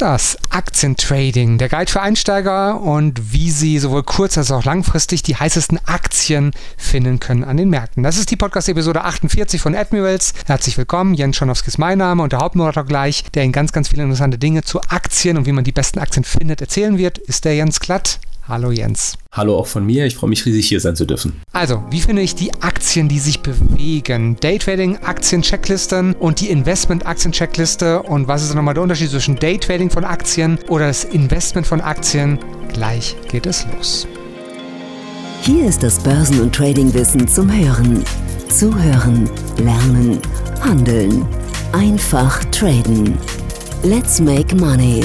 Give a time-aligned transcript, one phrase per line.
[0.00, 5.36] Das Aktientrading, der Guide für Einsteiger und wie Sie sowohl kurz- als auch langfristig die
[5.36, 8.02] heißesten Aktien finden können an den Märkten.
[8.02, 10.32] Das ist die Podcast-Episode 48 von Admirals.
[10.46, 13.88] Herzlich willkommen, Jens Schonowski ist mein Name und der Hauptmoderator gleich, der Ihnen ganz, ganz
[13.88, 17.44] viele interessante Dinge zu Aktien und wie man die besten Aktien findet, erzählen wird, ist
[17.44, 18.20] der Jens Klatt.
[18.50, 19.16] Hallo Jens.
[19.30, 21.40] Hallo auch von mir, ich freue mich riesig hier sein zu dürfen.
[21.52, 24.36] Also, wie finde ich die Aktien, die sich bewegen?
[24.40, 28.02] Daytrading, Aktien-Checklisten und die Investment-Aktien-Checkliste.
[28.02, 32.40] Und was ist nochmal der Unterschied zwischen Daytrading von Aktien oder das Investment von Aktien?
[32.72, 34.08] Gleich geht es los.
[35.42, 38.02] Hier ist das Börsen- und Trading-Wissen zum Hören.
[38.48, 40.18] Zuhören, lernen,
[40.60, 41.24] handeln.
[41.70, 43.16] Einfach traden.
[43.84, 45.04] Let's make money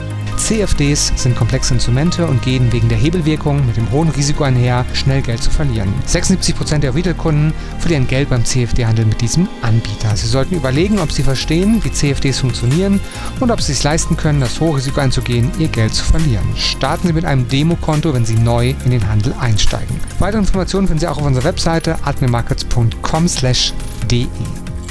[0.37, 5.21] CFDs sind komplexe Instrumente und gehen wegen der Hebelwirkung mit dem hohen Risiko einher, schnell
[5.21, 5.93] Geld zu verlieren.
[6.07, 10.15] 76% der Retail-Kunden verlieren Geld beim CFD-Handel mit diesem Anbieter.
[10.15, 12.99] Sie sollten überlegen, ob Sie verstehen, wie CFDs funktionieren
[13.39, 16.45] und ob Sie es leisten können, das hohe Risiko einzugehen, Ihr Geld zu verlieren.
[16.55, 19.99] Starten Sie mit einem Demokonto, wenn Sie neu in den Handel einsteigen.
[20.19, 24.27] Weitere Informationen finden Sie auch auf unserer Webseite admirmarkets.com/de.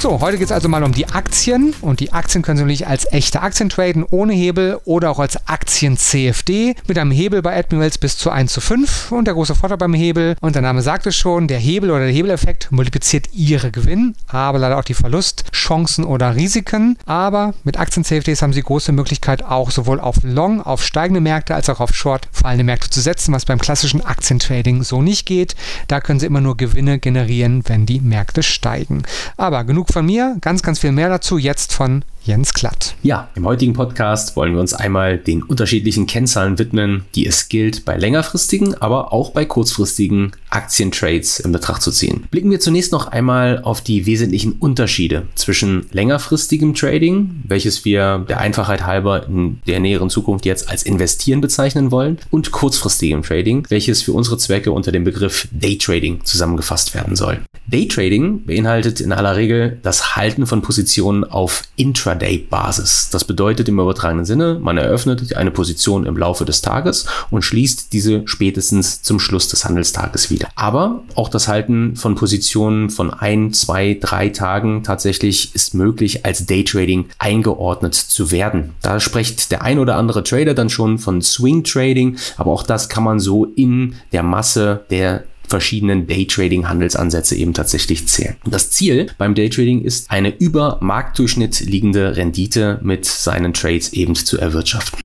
[0.01, 2.87] So, heute geht es also mal um die Aktien und die Aktien können Sie natürlich
[2.87, 7.99] als echte Aktien traden, ohne Hebel oder auch als Aktien-CFD mit einem Hebel bei Admirals
[7.99, 11.05] bis zu 1 zu 5 und der große Vorteil beim Hebel und der Name sagt
[11.05, 16.03] es schon, der Hebel oder der Hebeleffekt multipliziert Ihre Gewinn, aber leider auch die Verlustchancen
[16.03, 21.21] oder Risiken, aber mit Aktien-CFDs haben Sie große Möglichkeit auch sowohl auf Long, auf steigende
[21.21, 25.27] Märkte als auch auf Short fallende Märkte zu setzen, was beim klassischen Aktientrading so nicht
[25.27, 25.55] geht.
[25.87, 29.03] Da können Sie immer nur Gewinne generieren, wenn die Märkte steigen.
[29.37, 30.37] Aber genug von mir.
[30.41, 32.93] Ganz, ganz viel mehr dazu jetzt von Jens Klatt.
[33.01, 37.83] Ja, im heutigen Podcast wollen wir uns einmal den unterschiedlichen Kennzahlen widmen, die es gilt,
[37.83, 42.25] bei längerfristigen, aber auch bei kurzfristigen Aktientrades in Betracht zu ziehen.
[42.29, 48.39] Blicken wir zunächst noch einmal auf die wesentlichen Unterschiede zwischen längerfristigem Trading, welches wir der
[48.39, 54.03] Einfachheit halber in der näheren Zukunft jetzt als investieren bezeichnen wollen, und kurzfristigem Trading, welches
[54.03, 57.39] für unsere Zwecke unter dem Begriff Daytrading zusammengefasst werden soll.
[57.65, 61.63] Daytrading beinhaltet in aller Regel das Halten von Positionen auf
[62.11, 63.09] Intraday-Basis.
[63.11, 67.93] Das bedeutet im übertragenen Sinne, man eröffnet eine Position im Laufe des Tages und schließt
[67.93, 70.49] diese spätestens zum Schluss des Handelstages wieder.
[70.55, 76.45] Aber auch das Halten von Positionen von ein, zwei, drei Tagen tatsächlich ist möglich als
[76.45, 78.71] Daytrading eingeordnet zu werden.
[78.81, 82.89] Da spricht der ein oder andere Trader dann schon von Swing Trading, aber auch das
[82.89, 88.37] kann man so in der Masse der verschiedenen Daytrading-Handelsansätze eben tatsächlich zählen.
[88.45, 94.39] Das Ziel beim Daytrading ist, eine über Marktdurchschnitt liegende Rendite mit seinen Trades eben zu
[94.39, 94.99] erwirtschaften.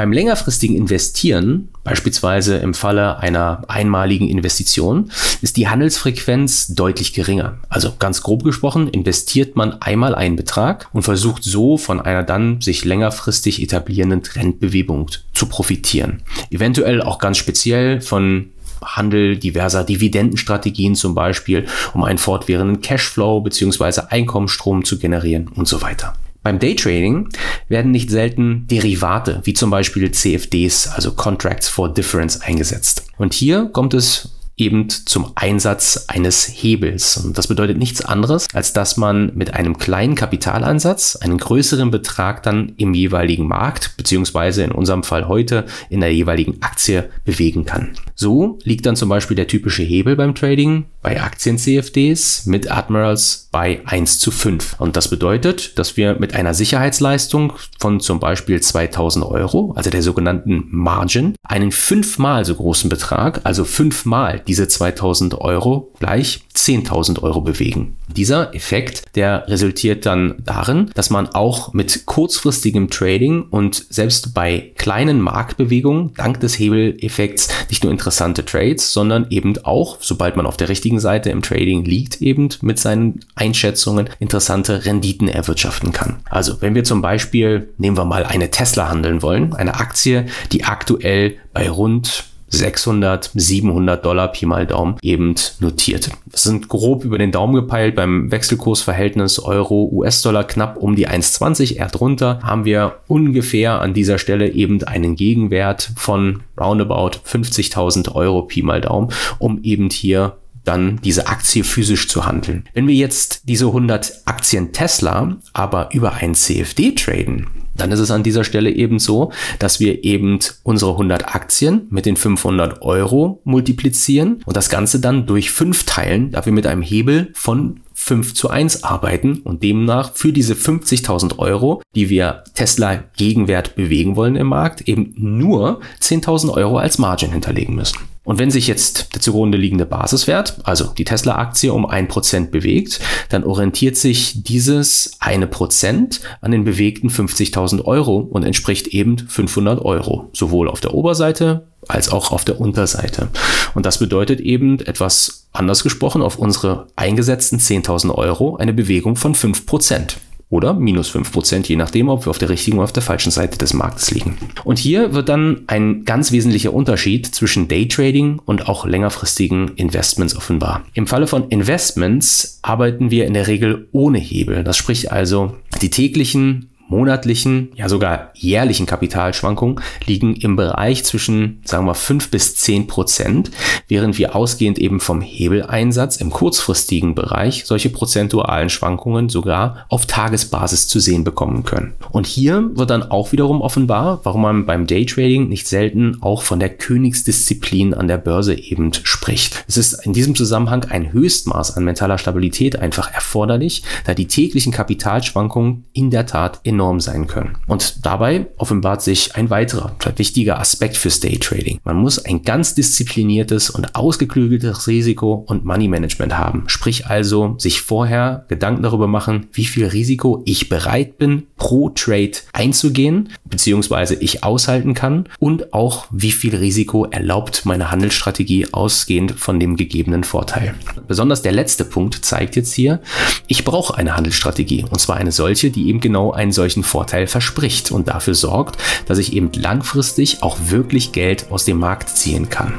[0.00, 5.10] Beim längerfristigen Investieren, beispielsweise im Falle einer einmaligen Investition,
[5.42, 7.58] ist die Handelsfrequenz deutlich geringer.
[7.68, 12.62] Also ganz grob gesprochen, investiert man einmal einen Betrag und versucht so von einer dann
[12.62, 16.22] sich längerfristig etablierenden Trendbewegung zu profitieren.
[16.50, 18.52] Eventuell auch ganz speziell von
[18.82, 24.02] Handel diverser Dividendenstrategien zum Beispiel, um einen fortwährenden Cashflow bzw.
[24.08, 26.14] Einkommensstrom zu generieren und so weiter.
[26.42, 27.28] Beim Daytrading
[27.68, 33.06] werden nicht selten Derivate wie zum Beispiel CFDs, also Contracts for Difference, eingesetzt.
[33.18, 34.30] Und hier kommt es
[34.60, 37.16] eben zum Einsatz eines Hebels.
[37.18, 42.42] Und das bedeutet nichts anderes, als dass man mit einem kleinen Kapitalansatz einen größeren Betrag
[42.42, 47.94] dann im jeweiligen Markt, beziehungsweise in unserem Fall heute in der jeweiligen Aktie bewegen kann.
[48.20, 53.80] So liegt dann zum Beispiel der typische Hebel beim Trading bei Aktien-CFDs mit Admirals bei
[53.86, 54.76] 1 zu 5.
[54.78, 60.02] Und das bedeutet, dass wir mit einer Sicherheitsleistung von zum Beispiel 2000 Euro, also der
[60.02, 67.40] sogenannten Margin, einen fünfmal so großen Betrag, also fünfmal diese 2000 Euro gleich 10.000 Euro
[67.40, 67.96] bewegen.
[68.14, 74.72] Dieser Effekt, der resultiert dann darin, dass man auch mit kurzfristigem Trading und selbst bei
[74.76, 80.56] kleinen Marktbewegungen dank des Hebeleffekts nicht nur interessante Trades, sondern eben auch, sobald man auf
[80.56, 86.16] der richtigen Seite im Trading liegt, eben mit seinen Einschätzungen interessante Renditen erwirtschaften kann.
[86.28, 90.64] Also wenn wir zum Beispiel, nehmen wir mal eine Tesla handeln wollen, eine Aktie, die
[90.64, 96.10] aktuell bei rund 600, 700 Dollar Pi mal Daumen eben notiert.
[96.26, 101.76] Das sind grob über den Daumen gepeilt beim Wechselkursverhältnis Euro US-Dollar knapp um die 1,20.
[101.76, 108.42] Eher drunter haben wir ungefähr an dieser Stelle eben einen Gegenwert von roundabout 50.000 Euro
[108.42, 112.64] Pi mal Daumen, um eben hier dann diese Aktie physisch zu handeln.
[112.74, 117.46] Wenn wir jetzt diese 100 Aktien Tesla aber über ein CFD traden,
[117.80, 122.06] dann ist es an dieser Stelle eben so, dass wir eben unsere 100 Aktien mit
[122.06, 126.82] den 500 Euro multiplizieren und das Ganze dann durch 5 teilen, da wir mit einem
[126.82, 133.04] Hebel von 5 zu 1 arbeiten und demnach für diese 50.000 Euro, die wir Tesla
[133.16, 137.98] Gegenwert bewegen wollen im Markt, eben nur 10.000 Euro als Margin hinterlegen müssen.
[138.30, 143.00] Und wenn sich jetzt der zugrunde liegende Basiswert, also die Tesla-Aktie, um ein Prozent bewegt,
[143.28, 149.84] dann orientiert sich dieses eine Prozent an den bewegten 50.000 Euro und entspricht eben 500
[149.84, 153.26] Euro, sowohl auf der Oberseite als auch auf der Unterseite.
[153.74, 159.34] Und das bedeutet eben etwas anders gesprochen auf unsere eingesetzten 10.000 Euro eine Bewegung von
[159.34, 160.18] 5 Prozent
[160.50, 163.56] oder minus 5%, je nachdem, ob wir auf der richtigen oder auf der falschen Seite
[163.56, 164.36] des Marktes liegen.
[164.64, 170.82] Und hier wird dann ein ganz wesentlicher Unterschied zwischen Daytrading und auch längerfristigen Investments offenbar.
[170.92, 174.64] Im Falle von Investments arbeiten wir in der Regel ohne Hebel.
[174.64, 181.86] Das spricht also, die täglichen monatlichen, ja sogar jährlichen Kapitalschwankungen liegen im Bereich zwischen, sagen
[181.86, 183.50] wir, 5 bis 10 Prozent,
[183.88, 190.88] während wir ausgehend eben vom Hebeleinsatz im kurzfristigen Bereich solche prozentualen Schwankungen sogar auf Tagesbasis
[190.88, 191.94] zu sehen bekommen können.
[192.10, 196.58] Und hier wird dann auch wiederum offenbar, warum man beim Daytrading nicht selten auch von
[196.58, 199.64] der Königsdisziplin an der Börse eben spricht.
[199.68, 204.72] Es ist in diesem Zusammenhang ein Höchstmaß an mentaler Stabilität einfach erforderlich, da die täglichen
[204.72, 207.58] Kapitalschwankungen in der Tat enorm enorm sein können.
[207.66, 211.78] Und dabei offenbart sich ein weiterer wichtiger Aspekt fürs Daytrading.
[211.84, 216.64] Man muss ein ganz diszipliniertes und ausgeklügeltes Risiko- und Money-Management haben.
[216.68, 222.32] Sprich also sich vorher Gedanken darüber machen, wie viel Risiko ich bereit bin, pro Trade
[222.54, 229.60] einzugehen, beziehungsweise ich aushalten kann und auch wie viel Risiko erlaubt meine Handelsstrategie ausgehend von
[229.60, 230.74] dem gegebenen Vorteil.
[231.06, 233.00] Besonders der letzte Punkt zeigt jetzt hier,
[233.48, 237.26] ich brauche eine Handelsstrategie und zwar eine solche, die eben genau einen solchen solchen Vorteil
[237.26, 242.48] verspricht und dafür sorgt, dass ich eben langfristig auch wirklich Geld aus dem Markt ziehen
[242.48, 242.74] kann.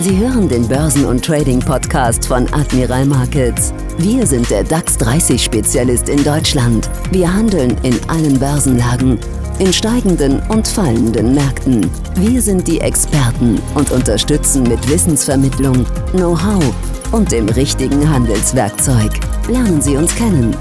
[0.00, 3.74] Sie hören den Börsen- und Trading-Podcast von Admiral Markets.
[3.98, 6.88] Wir sind der DAX 30-Spezialist in Deutschland.
[7.10, 9.18] Wir handeln in allen Börsenlagen,
[9.58, 11.90] in steigenden und fallenden Märkten.
[12.14, 16.64] Wir sind die Experten und unterstützen mit Wissensvermittlung, Know-how
[17.12, 19.20] und dem richtigen Handelswerkzeug.
[19.48, 20.56] Lernen Sie uns kennen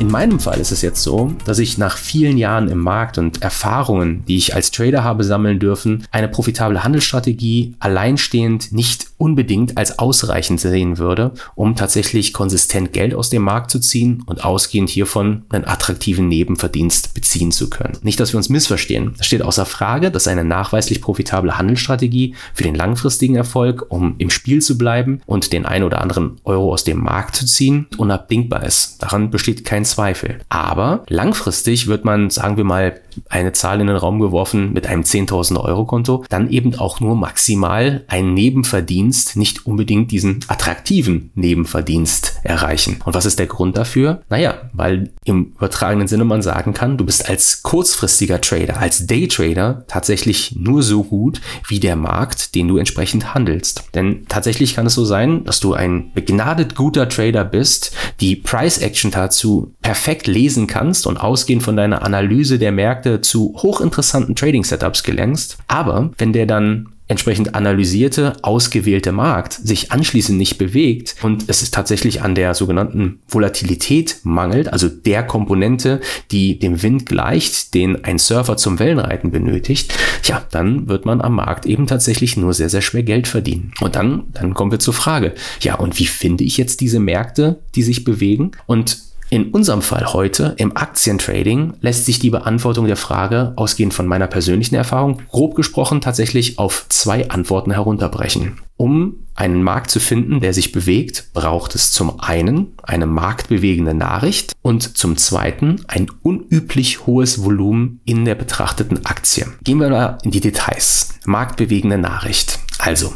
[0.00, 3.42] in meinem Fall ist es jetzt so, dass ich nach vielen Jahren im Markt und
[3.42, 9.98] Erfahrungen, die ich als Trader habe sammeln dürfen, eine profitable Handelsstrategie alleinstehend nicht unbedingt als
[9.98, 15.42] ausreichend sehen würde, um tatsächlich konsistent Geld aus dem Markt zu ziehen und ausgehend hiervon
[15.50, 17.98] einen attraktiven Nebenverdienst beziehen zu können.
[18.00, 19.14] Nicht, dass wir uns missverstehen.
[19.18, 24.30] Es steht außer Frage, dass eine nachweislich profitable Handelsstrategie für den langfristigen Erfolg, um im
[24.30, 28.64] Spiel zu bleiben und den ein oder anderen Euro aus dem Markt zu ziehen, unabdingbar
[28.64, 29.02] ist.
[29.02, 30.38] Daran besteht kein Zweifel.
[30.48, 35.02] Aber langfristig wird man, sagen wir mal, eine Zahl in den Raum geworfen mit einem
[35.02, 42.40] 10.000 Euro Konto, dann eben auch nur maximal einen Nebenverdienst, nicht unbedingt diesen attraktiven Nebenverdienst
[42.42, 42.98] erreichen.
[43.04, 44.22] Und was ist der Grund dafür?
[44.28, 49.84] Naja, weil im übertragenen Sinne man sagen kann, du bist als kurzfristiger Trader, als Daytrader
[49.88, 53.84] tatsächlich nur so gut wie der Markt, den du entsprechend handelst.
[53.94, 58.78] Denn tatsächlich kann es so sein, dass du ein begnadet guter Trader bist, die Price
[58.78, 64.64] Action dazu perfekt lesen kannst und ausgehend von deiner Analyse der Märkte zu hochinteressanten Trading
[64.64, 65.58] Setups gelangst.
[65.66, 71.74] Aber wenn der dann entsprechend analysierte, ausgewählte Markt sich anschließend nicht bewegt und es ist
[71.74, 76.00] tatsächlich an der sogenannten Volatilität mangelt, also der Komponente,
[76.30, 79.92] die dem Wind gleicht, den ein Surfer zum Wellenreiten benötigt,
[80.24, 83.72] ja, dann wird man am Markt eben tatsächlich nur sehr, sehr schwer Geld verdienen.
[83.80, 87.58] Und dann, dann kommen wir zur Frage, ja, und wie finde ich jetzt diese Märkte,
[87.74, 88.52] die sich bewegen?
[88.66, 94.06] Und in unserem Fall heute im Aktientrading lässt sich die Beantwortung der Frage, ausgehend von
[94.06, 98.58] meiner persönlichen Erfahrung, grob gesprochen tatsächlich auf zwei Antworten herunterbrechen.
[98.76, 104.52] Um einen Markt zu finden, der sich bewegt, braucht es zum einen eine marktbewegende Nachricht
[104.62, 109.46] und zum zweiten ein unüblich hohes Volumen in der betrachteten Aktie.
[109.62, 111.10] Gehen wir mal in die Details.
[111.24, 112.58] Marktbewegende Nachricht.
[112.78, 113.12] Also,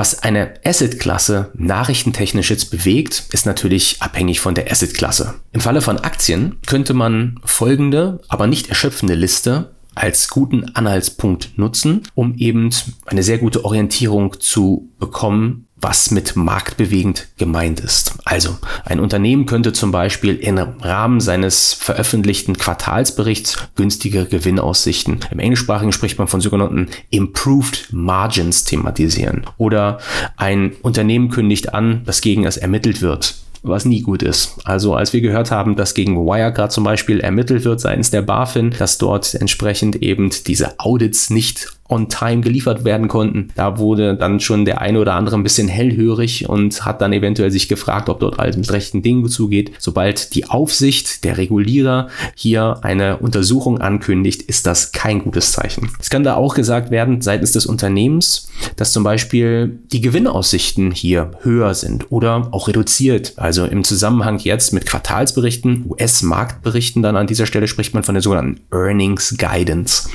[0.00, 5.34] was eine Asset-Klasse nachrichtentechnisch jetzt bewegt, ist natürlich abhängig von der Asset-Klasse.
[5.52, 12.04] Im Falle von Aktien könnte man folgende, aber nicht erschöpfende Liste als guten Anhaltspunkt nutzen,
[12.14, 12.70] um eben
[13.04, 18.14] eine sehr gute Orientierung zu bekommen, was mit marktbewegend gemeint ist.
[18.24, 25.92] Also ein Unternehmen könnte zum Beispiel im Rahmen seines veröffentlichten Quartalsberichts günstige Gewinnaussichten, im Englischsprachigen
[25.92, 29.46] spricht man von sogenannten Improved Margins thematisieren.
[29.56, 29.98] Oder
[30.36, 34.56] ein Unternehmen kündigt an, dass gegen es ermittelt wird was nie gut ist.
[34.64, 38.70] Also als wir gehört haben, dass gegen Wirecard zum Beispiel ermittelt wird seitens der BaFin,
[38.78, 43.48] dass dort entsprechend eben diese Audits nicht on time geliefert werden konnten.
[43.54, 47.50] Da wurde dann schon der eine oder andere ein bisschen hellhörig und hat dann eventuell
[47.50, 49.72] sich gefragt, ob dort alles mit rechten Dingen zugeht.
[49.78, 55.90] Sobald die Aufsicht, der Regulierer hier eine Untersuchung ankündigt, ist das kein gutes Zeichen.
[56.00, 61.32] Es kann da auch gesagt werden seitens des Unternehmens, dass zum Beispiel die Gewinnaussichten hier
[61.42, 63.34] höher sind oder auch reduziert.
[63.36, 68.22] Also im Zusammenhang jetzt mit Quartalsberichten, US-Marktberichten dann an dieser Stelle spricht man von der
[68.22, 70.08] sogenannten Earnings Guidance.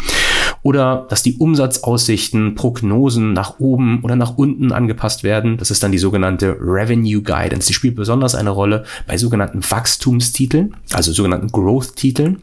[0.65, 5.57] Oder dass die Umsatz Umsatzaussichten, Prognosen nach oben oder nach unten angepasst werden.
[5.57, 7.67] Das ist dann die sogenannte Revenue Guidance.
[7.67, 12.41] Die spielt besonders eine Rolle bei sogenannten Wachstumstiteln, also sogenannten Growth-Titeln.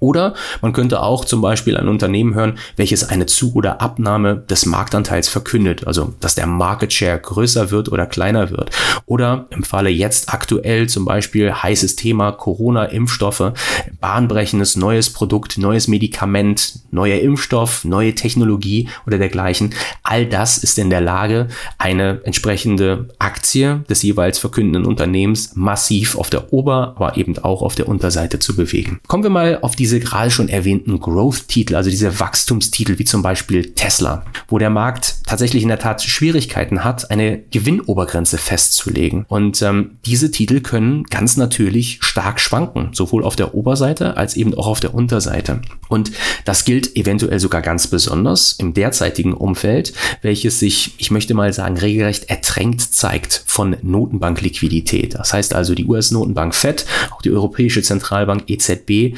[0.00, 4.66] Oder man könnte auch zum Beispiel ein Unternehmen hören, welches eine Zu- oder Abnahme des
[4.66, 8.70] Marktanteils verkündet, also dass der Market Share größer wird oder kleiner wird.
[9.06, 13.52] Oder im Falle jetzt aktuell zum Beispiel heißes Thema Corona-Impfstoffe,
[14.00, 19.74] bahnbrechendes neues Produkt, neues Medikament, neuer Impfstoff, neue Technologie oder dergleichen.
[20.02, 26.30] All das ist in der Lage, eine entsprechende Aktie des jeweils verkündenden Unternehmens massiv auf
[26.30, 29.00] der Ober-, aber eben auch auf der Unterseite zu bewegen.
[29.06, 33.72] Kommen wir mal auf diese gerade schon erwähnten Growth-Titel, also diese Wachstumstitel wie zum Beispiel
[33.72, 39.24] Tesla, wo der Markt tatsächlich in der Tat Schwierigkeiten hat, eine Gewinnobergrenze festzulegen.
[39.28, 44.54] Und ähm, diese Titel können ganz natürlich stark schwanken, sowohl auf der Oberseite als eben
[44.54, 45.60] auch auf der Unterseite.
[45.88, 46.12] Und
[46.44, 49.92] das gilt eventuell sogar ganz besonders im derzeitigen Umfeld,
[50.22, 55.14] welches sich, ich möchte mal sagen, regelrecht ertränkt zeigt von Notenbankliquidität.
[55.14, 59.16] Das heißt also, die US-Notenbank Fed, auch die Europäische Zentralbank EZB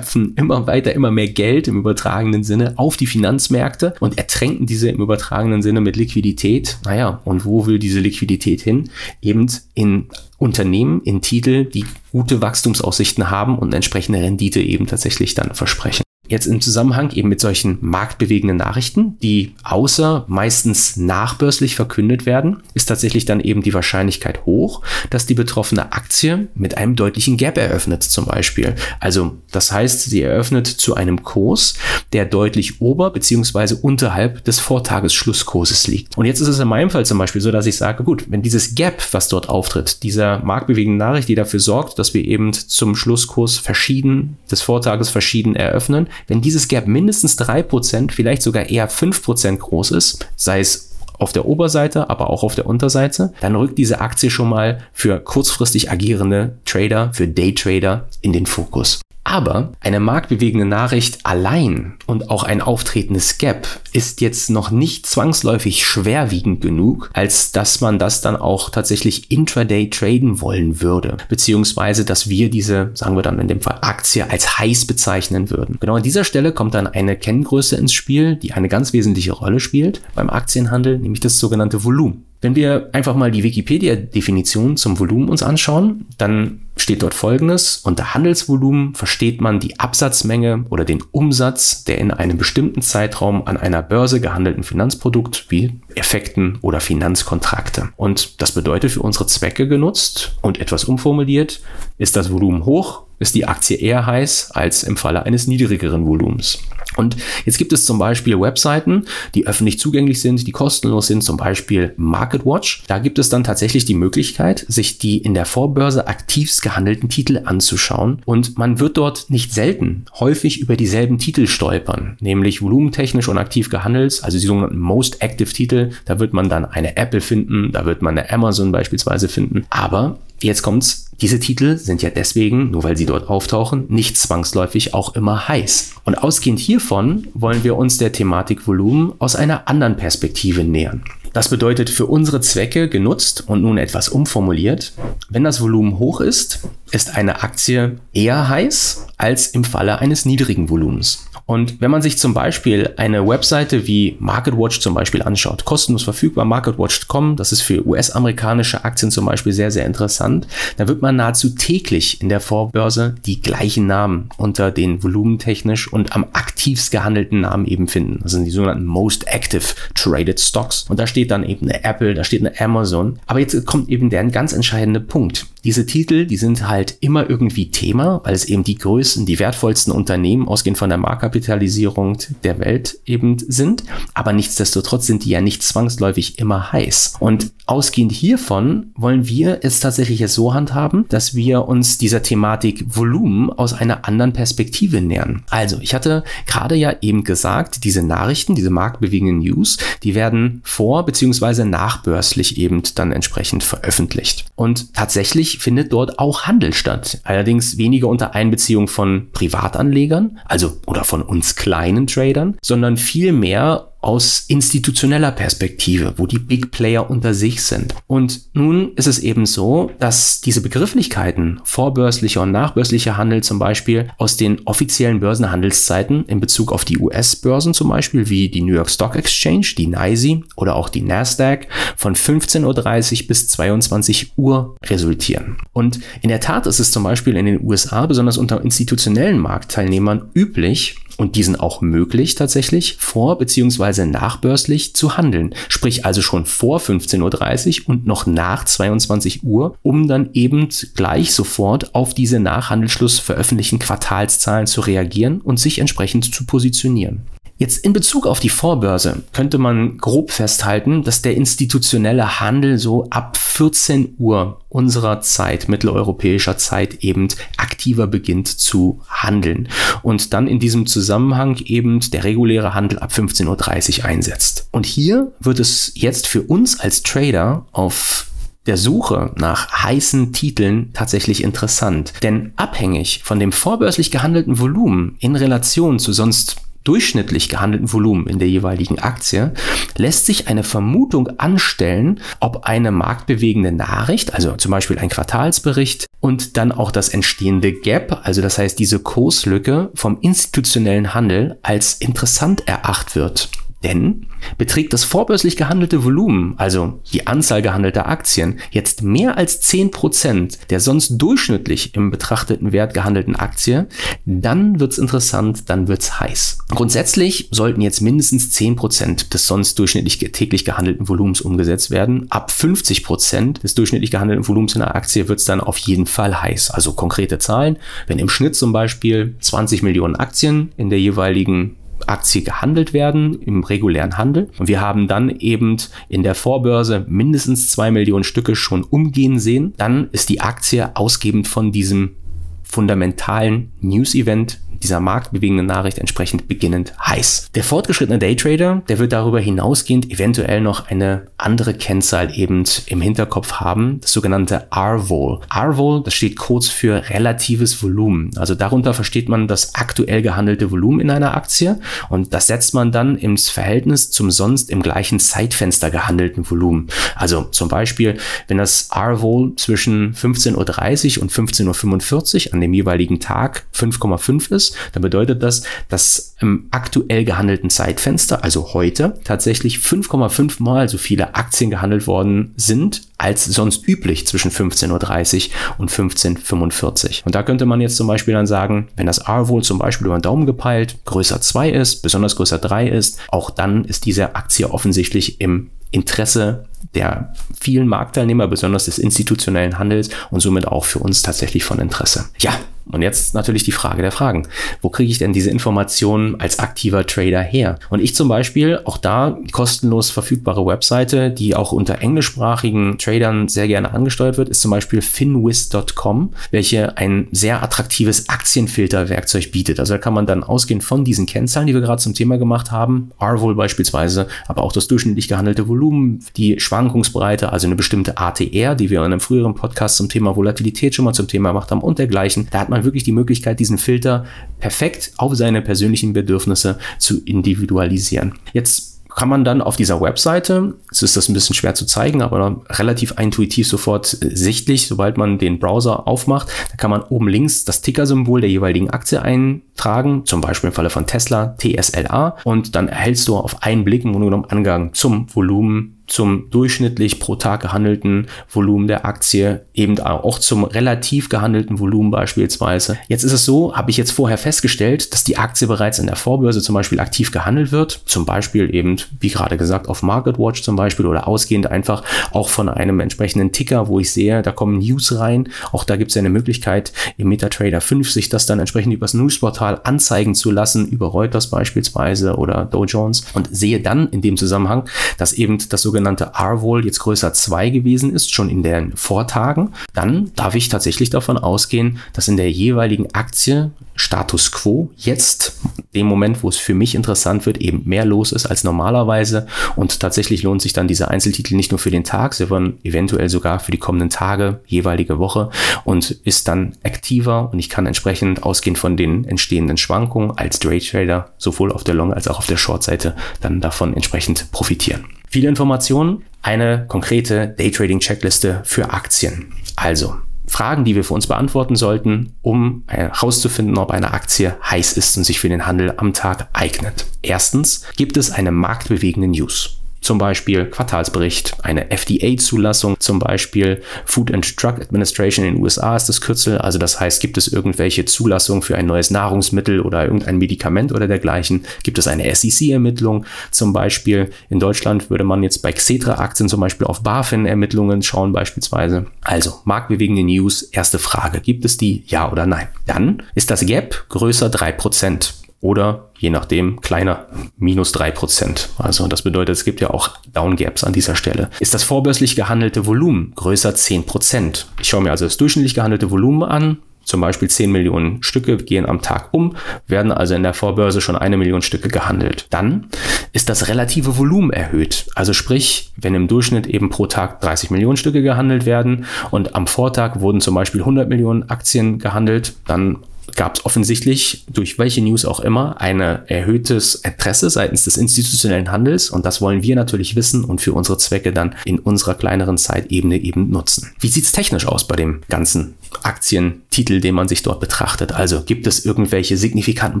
[0.02, 4.88] schöpfen immer weiter, immer mehr Geld im übertragenen Sinne auf die Finanzmärkte und ertränken diese
[4.88, 6.78] im übertragenen Sinne mit Liquidität.
[6.84, 8.90] Naja, und wo will diese Liquidität hin?
[9.20, 10.06] Eben in
[10.38, 16.02] Unternehmen, in Titel, die gute Wachstumsaussichten haben und entsprechende Rendite eben tatsächlich dann versprechen.
[16.28, 22.86] Jetzt im Zusammenhang eben mit solchen marktbewegenden Nachrichten, die außer meistens nachbörslich verkündet werden, ist
[22.86, 28.04] tatsächlich dann eben die Wahrscheinlichkeit hoch, dass die betroffene Aktie mit einem deutlichen Gap eröffnet
[28.04, 28.76] zum Beispiel.
[29.00, 31.74] Also das heißt, sie eröffnet zu einem Kurs,
[32.12, 33.74] der deutlich ober bzw.
[33.82, 36.16] unterhalb des Vortagesschlusskurses liegt.
[36.16, 38.42] Und jetzt ist es in meinem Fall zum Beispiel so, dass ich sage, gut, wenn
[38.42, 42.94] dieses Gap, was dort auftritt, dieser marktbewegende Nachricht, die dafür sorgt, dass wir eben zum
[42.94, 49.56] Schlusskurs verschieden, des Vortages verschieden eröffnen, wenn dieses Gap mindestens 3%, vielleicht sogar eher 5%
[49.58, 54.00] groß ist, sei es auf der Oberseite, aber auch auf der Unterseite, dann rückt diese
[54.00, 59.00] Aktie schon mal für kurzfristig agierende Trader, für Daytrader in den Fokus.
[59.24, 65.86] Aber eine marktbewegende Nachricht allein und auch ein auftretendes Gap ist jetzt noch nicht zwangsläufig
[65.86, 71.16] schwerwiegend genug, als dass man das dann auch tatsächlich intraday traden wollen würde.
[71.28, 75.76] Beziehungsweise, dass wir diese, sagen wir dann in dem Fall Aktie als heiß bezeichnen würden.
[75.80, 79.60] Genau an dieser Stelle kommt dann eine Kenngröße ins Spiel, die eine ganz wesentliche Rolle
[79.60, 82.24] spielt beim Aktienhandel, nämlich das sogenannte Volumen.
[82.42, 87.78] Wenn wir einfach mal die Wikipedia-Definition zum Volumen uns anschauen, dann steht dort folgendes.
[87.84, 93.56] Unter Handelsvolumen versteht man die Absatzmenge oder den Umsatz der in einem bestimmten Zeitraum an
[93.56, 97.90] einer Börse gehandelten Finanzprodukt wie Effekten oder Finanzkontrakte.
[97.96, 101.60] Und das bedeutet für unsere Zwecke genutzt und etwas umformuliert,
[101.98, 106.58] ist das Volumen hoch, ist die Aktie eher heiß als im Falle eines niedrigeren Volumens.
[106.96, 111.36] Und jetzt gibt es zum Beispiel Webseiten, die öffentlich zugänglich sind, die kostenlos sind, zum
[111.36, 112.84] Beispiel MarketWatch.
[112.86, 117.42] Da gibt es dann tatsächlich die Möglichkeit, sich die in der Vorbörse aktivst gehandelten Titel
[117.44, 118.22] anzuschauen.
[118.24, 123.70] Und man wird dort nicht selten häufig über dieselben Titel stolpern, nämlich volumentechnisch und aktiv
[123.70, 125.90] gehandelt, also die sogenannten Most Active Titel.
[126.04, 129.66] Da wird man dann eine Apple finden, da wird man eine Amazon beispielsweise finden.
[129.70, 134.92] Aber Jetzt kommt's, diese Titel sind ja deswegen, nur weil sie dort auftauchen, nicht zwangsläufig
[134.92, 135.92] auch immer heiß.
[136.04, 141.04] Und ausgehend hiervon wollen wir uns der Thematik Volumen aus einer anderen Perspektive nähern.
[141.32, 144.92] Das bedeutet für unsere Zwecke genutzt und nun etwas umformuliert,
[145.30, 150.68] wenn das Volumen hoch ist, ist eine Aktie eher heiß als im Falle eines niedrigen
[150.68, 151.28] Volumens.
[151.46, 156.44] Und wenn man sich zum Beispiel eine Webseite wie MarketWatch zum Beispiel anschaut, kostenlos verfügbar,
[156.44, 161.50] marketwatch.com, das ist für US-amerikanische Aktien zum Beispiel sehr, sehr interessant, dann wird man nahezu
[161.50, 167.66] täglich in der Vorbörse die gleichen Namen unter den volumentechnisch und am aktivst gehandelten Namen
[167.66, 168.20] eben finden.
[168.22, 169.64] Das sind die sogenannten Most Active
[169.94, 170.86] Traded Stocks.
[170.88, 173.18] Und da steht dann eben eine Apple, da steht eine Amazon.
[173.26, 175.46] Aber jetzt kommt eben der ganz entscheidende Punkt.
[175.64, 178.74] Diese Titel, die sind halt immer irgendwie Thema, weil es eben die
[179.12, 183.84] größten, die wertvollsten Unternehmen ausgehend von der Marktkapitalisierung der Welt eben sind.
[184.14, 187.14] Aber nichtsdestotrotz sind die ja nicht zwangsläufig immer heiß.
[187.20, 193.50] Und ausgehend hiervon wollen wir es tatsächlich so handhaben, dass wir uns dieser Thematik Volumen
[193.50, 195.42] aus einer anderen Perspektive nähern.
[195.50, 201.04] Also, ich hatte gerade ja eben gesagt, diese Nachrichten, diese marktbewegenden News, die werden vor-
[201.04, 201.64] bzw.
[201.64, 204.46] nachbörslich eben dann entsprechend veröffentlicht.
[204.54, 207.20] Und tatsächlich findet dort auch Handel statt.
[207.24, 209.01] Allerdings weniger unter Einbeziehung von
[209.32, 216.38] Privatanlegern, also oder von uns kleinen Tradern, sondern viel mehr aus institutioneller Perspektive, wo die
[216.38, 217.94] Big Player unter sich sind.
[218.06, 224.10] Und nun ist es eben so, dass diese Begrifflichkeiten vorbörslicher und nachbörslicher Handel zum Beispiel
[224.18, 228.90] aus den offiziellen Börsenhandelszeiten in Bezug auf die US-Börsen zum Beispiel wie die New York
[228.90, 235.56] Stock Exchange, die NYSE oder auch die Nasdaq von 15.30 Uhr bis 22 Uhr resultieren.
[235.72, 240.30] Und in der Tat ist es zum Beispiel in den USA besonders unter institutionellen Marktteilnehmern
[240.34, 244.06] üblich, und diesen auch möglich tatsächlich vor bzw.
[244.06, 245.54] nachbörslich zu handeln.
[245.68, 251.34] Sprich also schon vor 15.30 Uhr und noch nach 22 Uhr, um dann eben gleich
[251.34, 257.22] sofort auf diese nach Handelsschluss veröffentlichten Quartalszahlen zu reagieren und sich entsprechend zu positionieren.
[257.62, 263.06] Jetzt in Bezug auf die Vorbörse könnte man grob festhalten, dass der institutionelle Handel so
[263.10, 269.68] ab 14 Uhr unserer Zeit, mitteleuropäischer Zeit eben aktiver beginnt zu handeln
[270.02, 274.66] und dann in diesem Zusammenhang eben der reguläre Handel ab 15.30 Uhr einsetzt.
[274.72, 278.26] Und hier wird es jetzt für uns als Trader auf
[278.66, 282.12] der Suche nach heißen Titeln tatsächlich interessant.
[282.24, 288.38] Denn abhängig von dem vorbörslich gehandelten Volumen in Relation zu sonst durchschnittlich gehandelten Volumen in
[288.38, 289.52] der jeweiligen Aktie,
[289.96, 296.56] lässt sich eine Vermutung anstellen, ob eine marktbewegende Nachricht, also zum Beispiel ein Quartalsbericht und
[296.56, 302.66] dann auch das entstehende Gap, also das heißt diese Kurslücke vom institutionellen Handel als interessant
[302.66, 303.48] eracht wird.
[303.82, 304.26] Denn
[304.58, 310.80] beträgt das vorbörslich gehandelte Volumen, also die Anzahl gehandelter Aktien, jetzt mehr als 10% der
[310.80, 313.88] sonst durchschnittlich im betrachteten Wert gehandelten Aktie,
[314.24, 316.58] dann wird's interessant, dann wird's heiß.
[316.68, 322.26] Grundsätzlich sollten jetzt mindestens 10% des sonst durchschnittlich täglich gehandelten Volumens umgesetzt werden.
[322.30, 326.70] Ab 50% des durchschnittlich gehandelten Volumens in einer Aktie wird's dann auf jeden Fall heiß.
[326.70, 331.76] Also konkrete Zahlen, wenn im Schnitt zum Beispiel 20 Millionen Aktien in der jeweiligen
[332.08, 334.50] Aktie gehandelt werden im regulären Handel.
[334.58, 335.76] Und wir haben dann eben
[336.08, 339.74] in der Vorbörse mindestens zwei Millionen Stücke schon umgehen sehen.
[339.76, 342.16] Dann ist die Aktie ausgebend von diesem
[342.62, 347.50] fundamentalen News-Event dieser marktbewegenden Nachricht entsprechend beginnend heiß.
[347.54, 353.54] Der fortgeschrittene Daytrader, der wird darüber hinausgehend eventuell noch eine andere Kennzahl eben im Hinterkopf
[353.54, 355.40] haben, das sogenannte R-Vol.
[355.52, 358.30] R-Vol, das steht kurz für relatives Volumen.
[358.36, 362.92] Also darunter versteht man das aktuell gehandelte Volumen in einer Aktie und das setzt man
[362.92, 366.88] dann ins Verhältnis zum sonst im gleichen Zeitfenster gehandelten Volumen.
[367.14, 368.18] Also zum Beispiel,
[368.48, 374.71] wenn das R-Vol zwischen 15.30 Uhr und 15.45 Uhr an dem jeweiligen Tag 5,5 ist,
[374.92, 381.34] dann bedeutet das, dass im aktuell gehandelten Zeitfenster, also heute, tatsächlich 5,5 mal so viele
[381.34, 387.26] Aktien gehandelt worden sind als sonst üblich zwischen 15.30 Uhr und 15.45 Uhr.
[387.26, 390.06] Und da könnte man jetzt zum Beispiel dann sagen, wenn das R wohl zum Beispiel
[390.06, 394.34] über den Daumen gepeilt größer 2 ist, besonders größer 3 ist, auch dann ist diese
[394.34, 400.98] Aktie offensichtlich im Interesse der vielen Marktteilnehmer, besonders des institutionellen Handels und somit auch für
[400.98, 402.26] uns tatsächlich von Interesse.
[402.38, 402.52] Ja,
[402.90, 404.48] und jetzt natürlich die Frage der Fragen.
[404.80, 407.78] Wo kriege ich denn diese Informationen als aktiver Trader her?
[407.90, 413.68] Und ich zum Beispiel, auch da kostenlos verfügbare Webseite, die auch unter englischsprachigen Tradern sehr
[413.68, 419.78] gerne angesteuert wird, ist zum Beispiel finwiz.com, welche ein sehr attraktives Aktienfilterwerkzeug bietet.
[419.78, 422.70] Also da kann man dann ausgehend von diesen Kennzahlen, die wir gerade zum Thema gemacht
[422.72, 428.74] haben, RVOL beispielsweise, aber auch das durchschnittlich gehandelte Volumen, die Schwankungsbreite, also eine bestimmte ATR,
[428.74, 431.80] die wir in einem früheren Podcast zum Thema Volatilität schon mal zum Thema gemacht haben
[431.80, 432.48] und dergleichen.
[432.50, 434.24] Da hat man wirklich die Möglichkeit, diesen Filter
[434.58, 438.34] perfekt auf seine persönlichen Bedürfnisse zu individualisieren.
[438.52, 442.22] Jetzt kann man dann auf dieser Webseite, es ist das ein bisschen schwer zu zeigen,
[442.22, 447.64] aber relativ intuitiv sofort sichtlich, sobald man den Browser aufmacht, da kann man oben links
[447.64, 452.74] das Ticker-Symbol der jeweiligen Aktie ein tragen, zum Beispiel im Falle von Tesla TSLA und
[452.74, 457.36] dann erhältst du auf einen Blick im Grunde genommen Angang zum Volumen zum durchschnittlich pro
[457.36, 462.98] Tag gehandelten Volumen der Aktie, eben auch zum relativ gehandelten Volumen beispielsweise.
[463.08, 466.16] Jetzt ist es so, habe ich jetzt vorher festgestellt, dass die Aktie bereits in der
[466.16, 470.76] Vorbörse zum Beispiel aktiv gehandelt wird, zum Beispiel eben, wie gerade gesagt, auf MarketWatch zum
[470.76, 475.18] Beispiel oder ausgehend einfach auch von einem entsprechenden Ticker, wo ich sehe, da kommen News
[475.18, 475.48] rein.
[475.72, 479.14] Auch da gibt es ja eine Möglichkeit, im MetaTrader 5 sich das dann entsprechend übers
[479.14, 484.36] Newsportal anzeigen zu lassen, über Reuters beispielsweise oder Dow Jones und sehe dann in dem
[484.36, 488.96] Zusammenhang, dass eben das sogenannte sogenannte R-Wohl jetzt größer 2 gewesen ist, schon in den
[488.96, 495.60] Vortagen, dann darf ich tatsächlich davon ausgehen, dass in der jeweiligen Aktie Status Quo jetzt,
[495.94, 499.46] dem Moment, wo es für mich interessant wird, eben mehr los ist als normalerweise.
[499.76, 503.60] Und tatsächlich lohnt sich dann dieser Einzeltitel nicht nur für den Tag, sondern eventuell sogar
[503.60, 505.50] für die kommenden Tage, jeweilige Woche
[505.84, 510.80] und ist dann aktiver und ich kann entsprechend ausgehend von den entstehenden Schwankungen als Day
[510.80, 515.04] Trader sowohl auf der Long als auch auf der Short Seite dann davon entsprechend profitieren.
[515.28, 519.52] Viele Informationen, eine konkrete Daytrading-Checkliste für Aktien.
[519.76, 525.16] Also Fragen, die wir für uns beantworten sollten, um herauszufinden, ob eine Aktie heiß ist
[525.16, 527.06] und sich für den Handel am Tag eignet.
[527.22, 529.81] Erstens, gibt es eine marktbewegende News?
[530.02, 536.08] Zum Beispiel Quartalsbericht, eine FDA-Zulassung, zum Beispiel Food and Drug Administration in den USA ist
[536.08, 536.58] das Kürzel.
[536.58, 541.06] Also das heißt, gibt es irgendwelche Zulassungen für ein neues Nahrungsmittel oder irgendein Medikament oder
[541.06, 541.64] dergleichen?
[541.84, 543.24] Gibt es eine SEC-Ermittlung?
[543.50, 549.06] Zum Beispiel in Deutschland würde man jetzt bei Xetra-Aktien zum Beispiel auf BaFin-Ermittlungen schauen beispielsweise.
[549.22, 551.40] Also marktbewegende News, erste Frage.
[551.40, 552.02] Gibt es die?
[552.06, 552.68] Ja oder nein?
[552.86, 558.68] Dann ist das Gap größer 3% oder je nachdem kleiner, minus drei Prozent.
[558.76, 561.48] Also das bedeutet, es gibt ja auch Downgaps an dieser Stelle.
[561.60, 564.66] Ist das vorbörslich gehandelte Volumen größer zehn Prozent?
[564.80, 568.86] Ich schaue mir also das durchschnittlich gehandelte Volumen an, zum Beispiel 10 Millionen Stücke gehen
[568.86, 572.46] am Tag um, werden also in der Vorbörse schon eine Million Stücke gehandelt.
[572.50, 572.88] Dann
[573.32, 575.06] ist das relative Volumen erhöht.
[575.14, 579.66] Also sprich, wenn im Durchschnitt eben pro Tag 30 Millionen Stücke gehandelt werden und am
[579.66, 582.98] Vortag wurden zum Beispiel 100 Millionen Aktien gehandelt, dann
[583.36, 589.10] gab es offensichtlich durch welche News auch immer ein erhöhtes Interesse seitens des institutionellen Handels
[589.10, 593.18] und das wollen wir natürlich wissen und für unsere Zwecke dann in unserer kleineren Zeitebene
[593.18, 593.92] eben nutzen.
[593.98, 598.12] Wie sieht es technisch aus bei dem ganzen Aktientitel, den man sich dort betrachtet?
[598.12, 600.00] Also gibt es irgendwelche signifikanten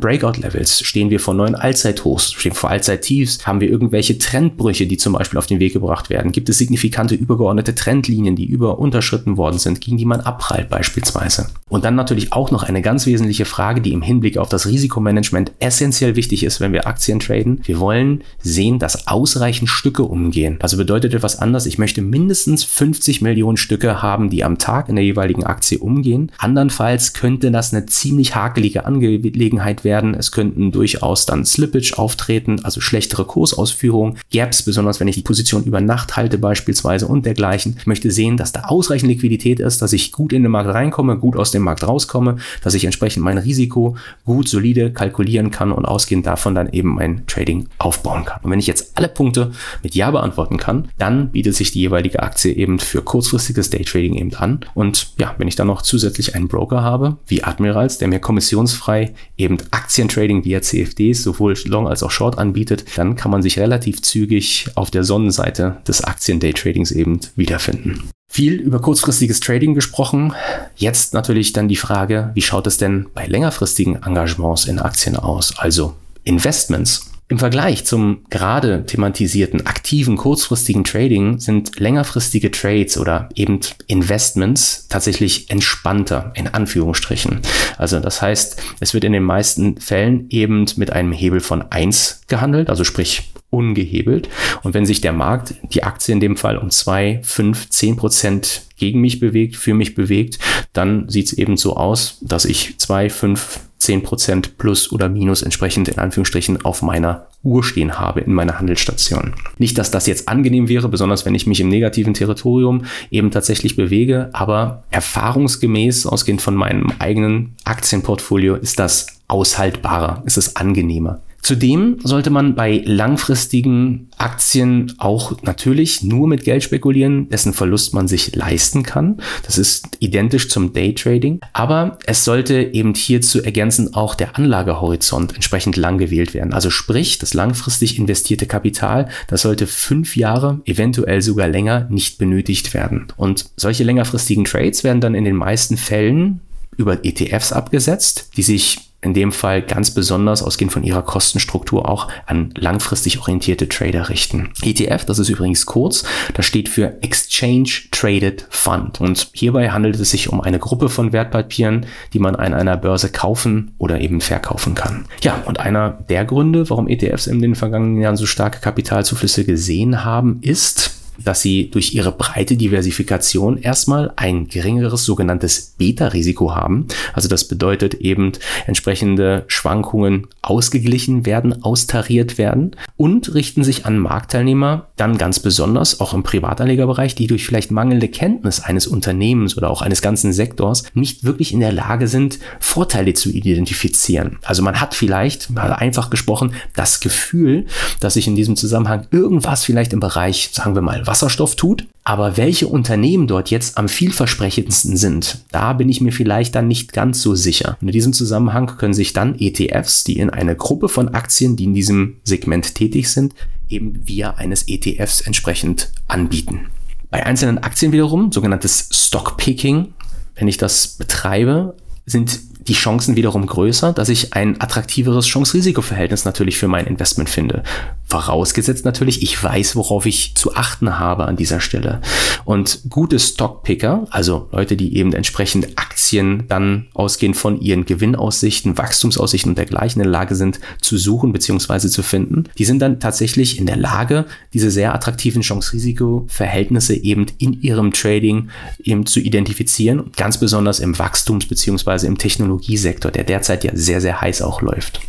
[0.00, 0.82] Breakout-Levels?
[0.82, 2.32] Stehen wir vor neuen Allzeithochs?
[2.32, 3.46] Stehen wir vor Allzeittiefs?
[3.46, 6.32] Haben wir irgendwelche Trendbrüche, die zum Beispiel auf den Weg gebracht werden?
[6.32, 11.48] Gibt es signifikante übergeordnete Trendlinien, die über unterschritten worden sind, gegen die man abprallt beispielsweise?
[11.68, 15.52] Und dann natürlich auch noch eine ganz wesentliche Frage, die im Hinblick auf das Risikomanagement
[15.58, 17.60] essentiell wichtig ist, wenn wir Aktien traden.
[17.64, 20.58] Wir wollen sehen, dass ausreichend Stücke umgehen.
[20.60, 21.66] Also bedeutet etwas anders.
[21.66, 26.32] Ich möchte mindestens 50 Millionen Stücke haben, die am Tag in der jeweiligen Aktie umgehen.
[26.38, 30.14] Andernfalls könnte das eine ziemlich hakelige Angelegenheit werden.
[30.14, 35.64] Es könnten durchaus dann Slippage auftreten, also schlechtere Kursausführungen, Gaps, besonders wenn ich die Position
[35.64, 37.76] über Nacht halte beispielsweise und dergleichen.
[37.78, 41.18] Ich möchte sehen, dass da ausreichend Liquidität ist, dass ich gut in den Markt reinkomme,
[41.18, 45.84] gut aus dem Markt rauskomme, dass ich entsprechend mein Risiko gut solide kalkulieren kann und
[45.84, 48.40] ausgehend davon dann eben mein Trading aufbauen kann.
[48.42, 52.22] Und wenn ich jetzt alle Punkte mit Ja beantworten kann, dann bietet sich die jeweilige
[52.22, 54.60] Aktie eben für kurzfristiges Daytrading eben an.
[54.74, 59.14] Und ja, wenn ich dann noch zusätzlich einen Broker habe, wie Admirals, der mir kommissionsfrei
[59.36, 64.02] eben Aktientrading via CFDs sowohl Long als auch Short anbietet, dann kann man sich relativ
[64.02, 68.10] zügig auf der Sonnenseite des Aktien-Daytradings eben wiederfinden.
[68.34, 70.32] Viel über kurzfristiges Trading gesprochen.
[70.74, 75.58] Jetzt natürlich dann die Frage, wie schaut es denn bei längerfristigen Engagements in Aktien aus?
[75.58, 77.10] Also Investments.
[77.28, 85.50] Im Vergleich zum gerade thematisierten aktiven kurzfristigen Trading sind längerfristige Trades oder eben Investments tatsächlich
[85.50, 87.40] entspannter in Anführungsstrichen.
[87.76, 92.22] Also das heißt, es wird in den meisten Fällen eben mit einem Hebel von 1
[92.28, 94.28] gehandelt, also sprich ungehebelt.
[94.62, 98.62] Und wenn sich der Markt, die Aktie in dem Fall um zwei, fünf, zehn Prozent
[98.76, 100.38] gegen mich bewegt, für mich bewegt,
[100.72, 105.42] dann sieht es eben so aus, dass ich zwei, fünf, zehn Prozent plus oder minus
[105.42, 109.34] entsprechend in Anführungsstrichen auf meiner Uhr stehen habe in meiner Handelsstation.
[109.58, 113.76] Nicht, dass das jetzt angenehm wäre, besonders wenn ich mich im negativen Territorium eben tatsächlich
[113.76, 121.20] bewege, aber erfahrungsgemäß, ausgehend von meinem eigenen Aktienportfolio, ist das aushaltbarer, ist es angenehmer.
[121.42, 128.06] Zudem sollte man bei langfristigen Aktien auch natürlich nur mit Geld spekulieren, dessen Verlust man
[128.06, 129.20] sich leisten kann.
[129.44, 131.40] Das ist identisch zum Daytrading.
[131.52, 136.52] Aber es sollte eben hierzu ergänzend auch der Anlagehorizont entsprechend lang gewählt werden.
[136.54, 142.72] Also sprich, das langfristig investierte Kapital, das sollte fünf Jahre, eventuell sogar länger, nicht benötigt
[142.72, 143.08] werden.
[143.16, 146.40] Und solche längerfristigen Trades werden dann in den meisten Fällen
[146.76, 152.08] über ETFs abgesetzt, die sich in dem Fall ganz besonders ausgehend von ihrer Kostenstruktur auch
[152.26, 154.50] an langfristig orientierte Trader richten.
[154.62, 160.12] ETF, das ist übrigens kurz, das steht für Exchange Traded Fund und hierbei handelt es
[160.12, 164.74] sich um eine Gruppe von Wertpapieren, die man an einer Börse kaufen oder eben verkaufen
[164.74, 165.06] kann.
[165.22, 170.04] Ja, und einer der Gründe, warum ETFs in den vergangenen Jahren so starke Kapitalzuflüsse gesehen
[170.04, 176.86] haben, ist, dass sie durch ihre breite Diversifikation erstmal ein geringeres sogenanntes Beta-Risiko haben.
[177.12, 178.32] Also das bedeutet eben
[178.66, 186.14] entsprechende Schwankungen ausgeglichen werden, austariert werden und richten sich an Marktteilnehmer dann ganz besonders auch
[186.14, 191.24] im Privatanlegerbereich, die durch vielleicht mangelnde Kenntnis eines Unternehmens oder auch eines ganzen Sektors nicht
[191.24, 194.38] wirklich in der Lage sind, Vorteile zu identifizieren.
[194.42, 197.66] Also man hat vielleicht, mal einfach gesprochen, das Gefühl,
[198.00, 201.86] dass sich in diesem Zusammenhang irgendwas vielleicht im Bereich, sagen wir mal, Wasserstoff tut.
[202.04, 206.92] Aber welche Unternehmen dort jetzt am vielversprechendsten sind, da bin ich mir vielleicht dann nicht
[206.92, 207.76] ganz so sicher.
[207.80, 211.64] Und in diesem Zusammenhang können sich dann ETFs, die in eine Gruppe von Aktien, die
[211.64, 213.34] in diesem Segment tätig sind,
[213.68, 216.66] eben via eines ETFs entsprechend anbieten.
[217.10, 219.92] Bei einzelnen Aktien wiederum, sogenanntes Stockpicking,
[220.34, 226.58] wenn ich das betreibe, sind die Chancen wiederum größer, dass ich ein attraktiveres Chance-Risiko-Verhältnis natürlich
[226.58, 227.62] für mein Investment finde.
[228.04, 232.00] Vorausgesetzt natürlich, ich weiß, worauf ich zu achten habe an dieser Stelle.
[232.44, 239.52] Und gute Stockpicker, also Leute, die eben entsprechend Aktien dann ausgehend von ihren Gewinnaussichten, Wachstumsaussichten
[239.52, 241.88] und dergleichen in der Lage sind zu suchen bzw.
[241.88, 247.62] zu finden, die sind dann tatsächlich in der Lage, diese sehr attraktiven Chance-Risiko-Verhältnisse eben in
[247.62, 248.50] ihrem Trading
[248.82, 252.06] eben zu identifizieren, ganz besonders im Wachstums- bzw.
[252.06, 252.18] im
[252.52, 255.00] Technologiesektor, der derzeit ja sehr, sehr heiß auch läuft.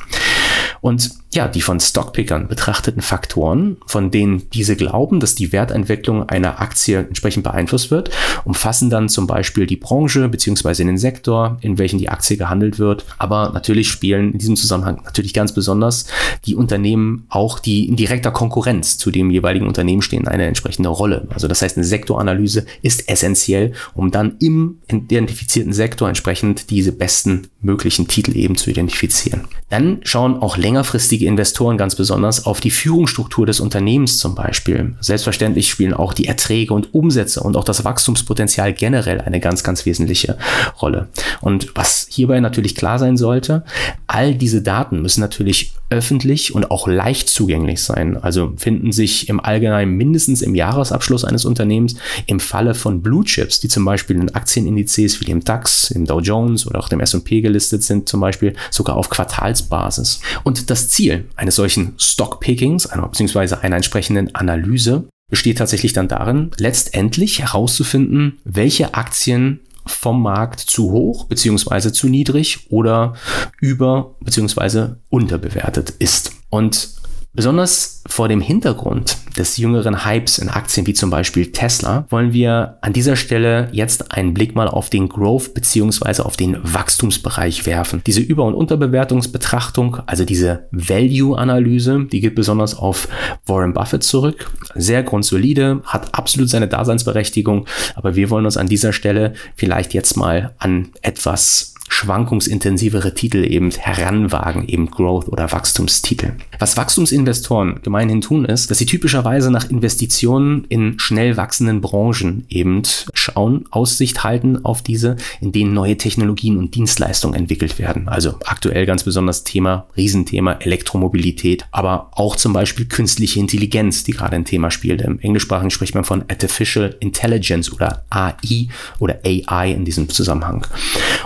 [0.83, 6.59] Und ja, die von Stockpickern betrachteten Faktoren, von denen diese glauben, dass die Wertentwicklung einer
[6.59, 8.11] Aktie entsprechend beeinflusst wird,
[8.43, 10.83] umfassen dann zum Beispiel die Branche bzw.
[10.83, 13.05] den Sektor, in welchen die Aktie gehandelt wird.
[13.17, 16.05] Aber natürlich spielen in diesem Zusammenhang natürlich ganz besonders
[16.45, 21.29] die Unternehmen auch, die in direkter Konkurrenz zu dem jeweiligen Unternehmen stehen, eine entsprechende Rolle.
[21.33, 27.47] Also das heißt, eine Sektoranalyse ist essentiell, um dann im identifizierten Sektor entsprechend diese besten
[27.61, 29.47] möglichen Titel eben zu identifizieren.
[29.69, 34.95] Dann schauen auch längerfristige Investoren ganz besonders auf die Führungsstruktur des Unternehmens zum Beispiel.
[35.01, 39.85] Selbstverständlich spielen auch die Erträge und Umsätze und auch das Wachstumspotenzial generell eine ganz, ganz
[39.85, 40.35] wesentliche
[40.81, 41.09] Rolle.
[41.41, 43.63] Und was hierbei natürlich klar sein sollte,
[44.07, 48.17] all diese Daten müssen natürlich öffentlich und auch leicht zugänglich sein.
[48.17, 53.59] Also finden sich im Allgemeinen mindestens im Jahresabschluss eines Unternehmens im Falle von Blue Chips,
[53.59, 57.41] die zum Beispiel in Aktienindizes wie dem DAX, im Dow Jones oder auch dem S&P
[57.41, 60.19] gelistet sind, zum Beispiel sogar auf Quartalsbasis.
[60.43, 66.51] Und das Ziel eines solchen Stockpickings, einer, beziehungsweise einer entsprechenden Analyse, besteht tatsächlich dann darin,
[66.57, 73.15] letztendlich herauszufinden, welche Aktien vom Markt zu hoch beziehungsweise zu niedrig oder
[73.59, 76.31] über beziehungsweise unterbewertet ist.
[76.49, 76.92] Und
[77.35, 82.77] Besonders vor dem Hintergrund des jüngeren Hypes in Aktien wie zum Beispiel Tesla wollen wir
[82.81, 86.21] an dieser Stelle jetzt einen Blick mal auf den Growth bzw.
[86.21, 88.03] auf den Wachstumsbereich werfen.
[88.05, 93.07] Diese Über- und Unterbewertungsbetrachtung, also diese Value-Analyse, die geht besonders auf
[93.47, 94.51] Warren Buffett zurück.
[94.75, 97.65] Sehr grundsolide, hat absolut seine Daseinsberechtigung,
[97.95, 103.69] aber wir wollen uns an dieser Stelle vielleicht jetzt mal an etwas schwankungsintensivere Titel eben
[103.69, 106.33] heranwagen, eben Growth- oder Wachstumstitel.
[106.57, 112.81] Was Wachstumsinvestoren gemeinhin tun, ist, dass sie typischerweise nach Investitionen in schnell wachsenden Branchen eben
[113.13, 118.07] schauen, Aussicht halten auf diese, in denen neue Technologien und Dienstleistungen entwickelt werden.
[118.07, 124.35] Also aktuell ganz besonders Thema, Riesenthema Elektromobilität, aber auch zum Beispiel künstliche Intelligenz, die gerade
[124.35, 125.01] ein Thema spielt.
[125.01, 128.67] Im Englischsprachigen spricht man von Artificial Intelligence oder AI
[128.99, 130.65] oder AI in diesem Zusammenhang.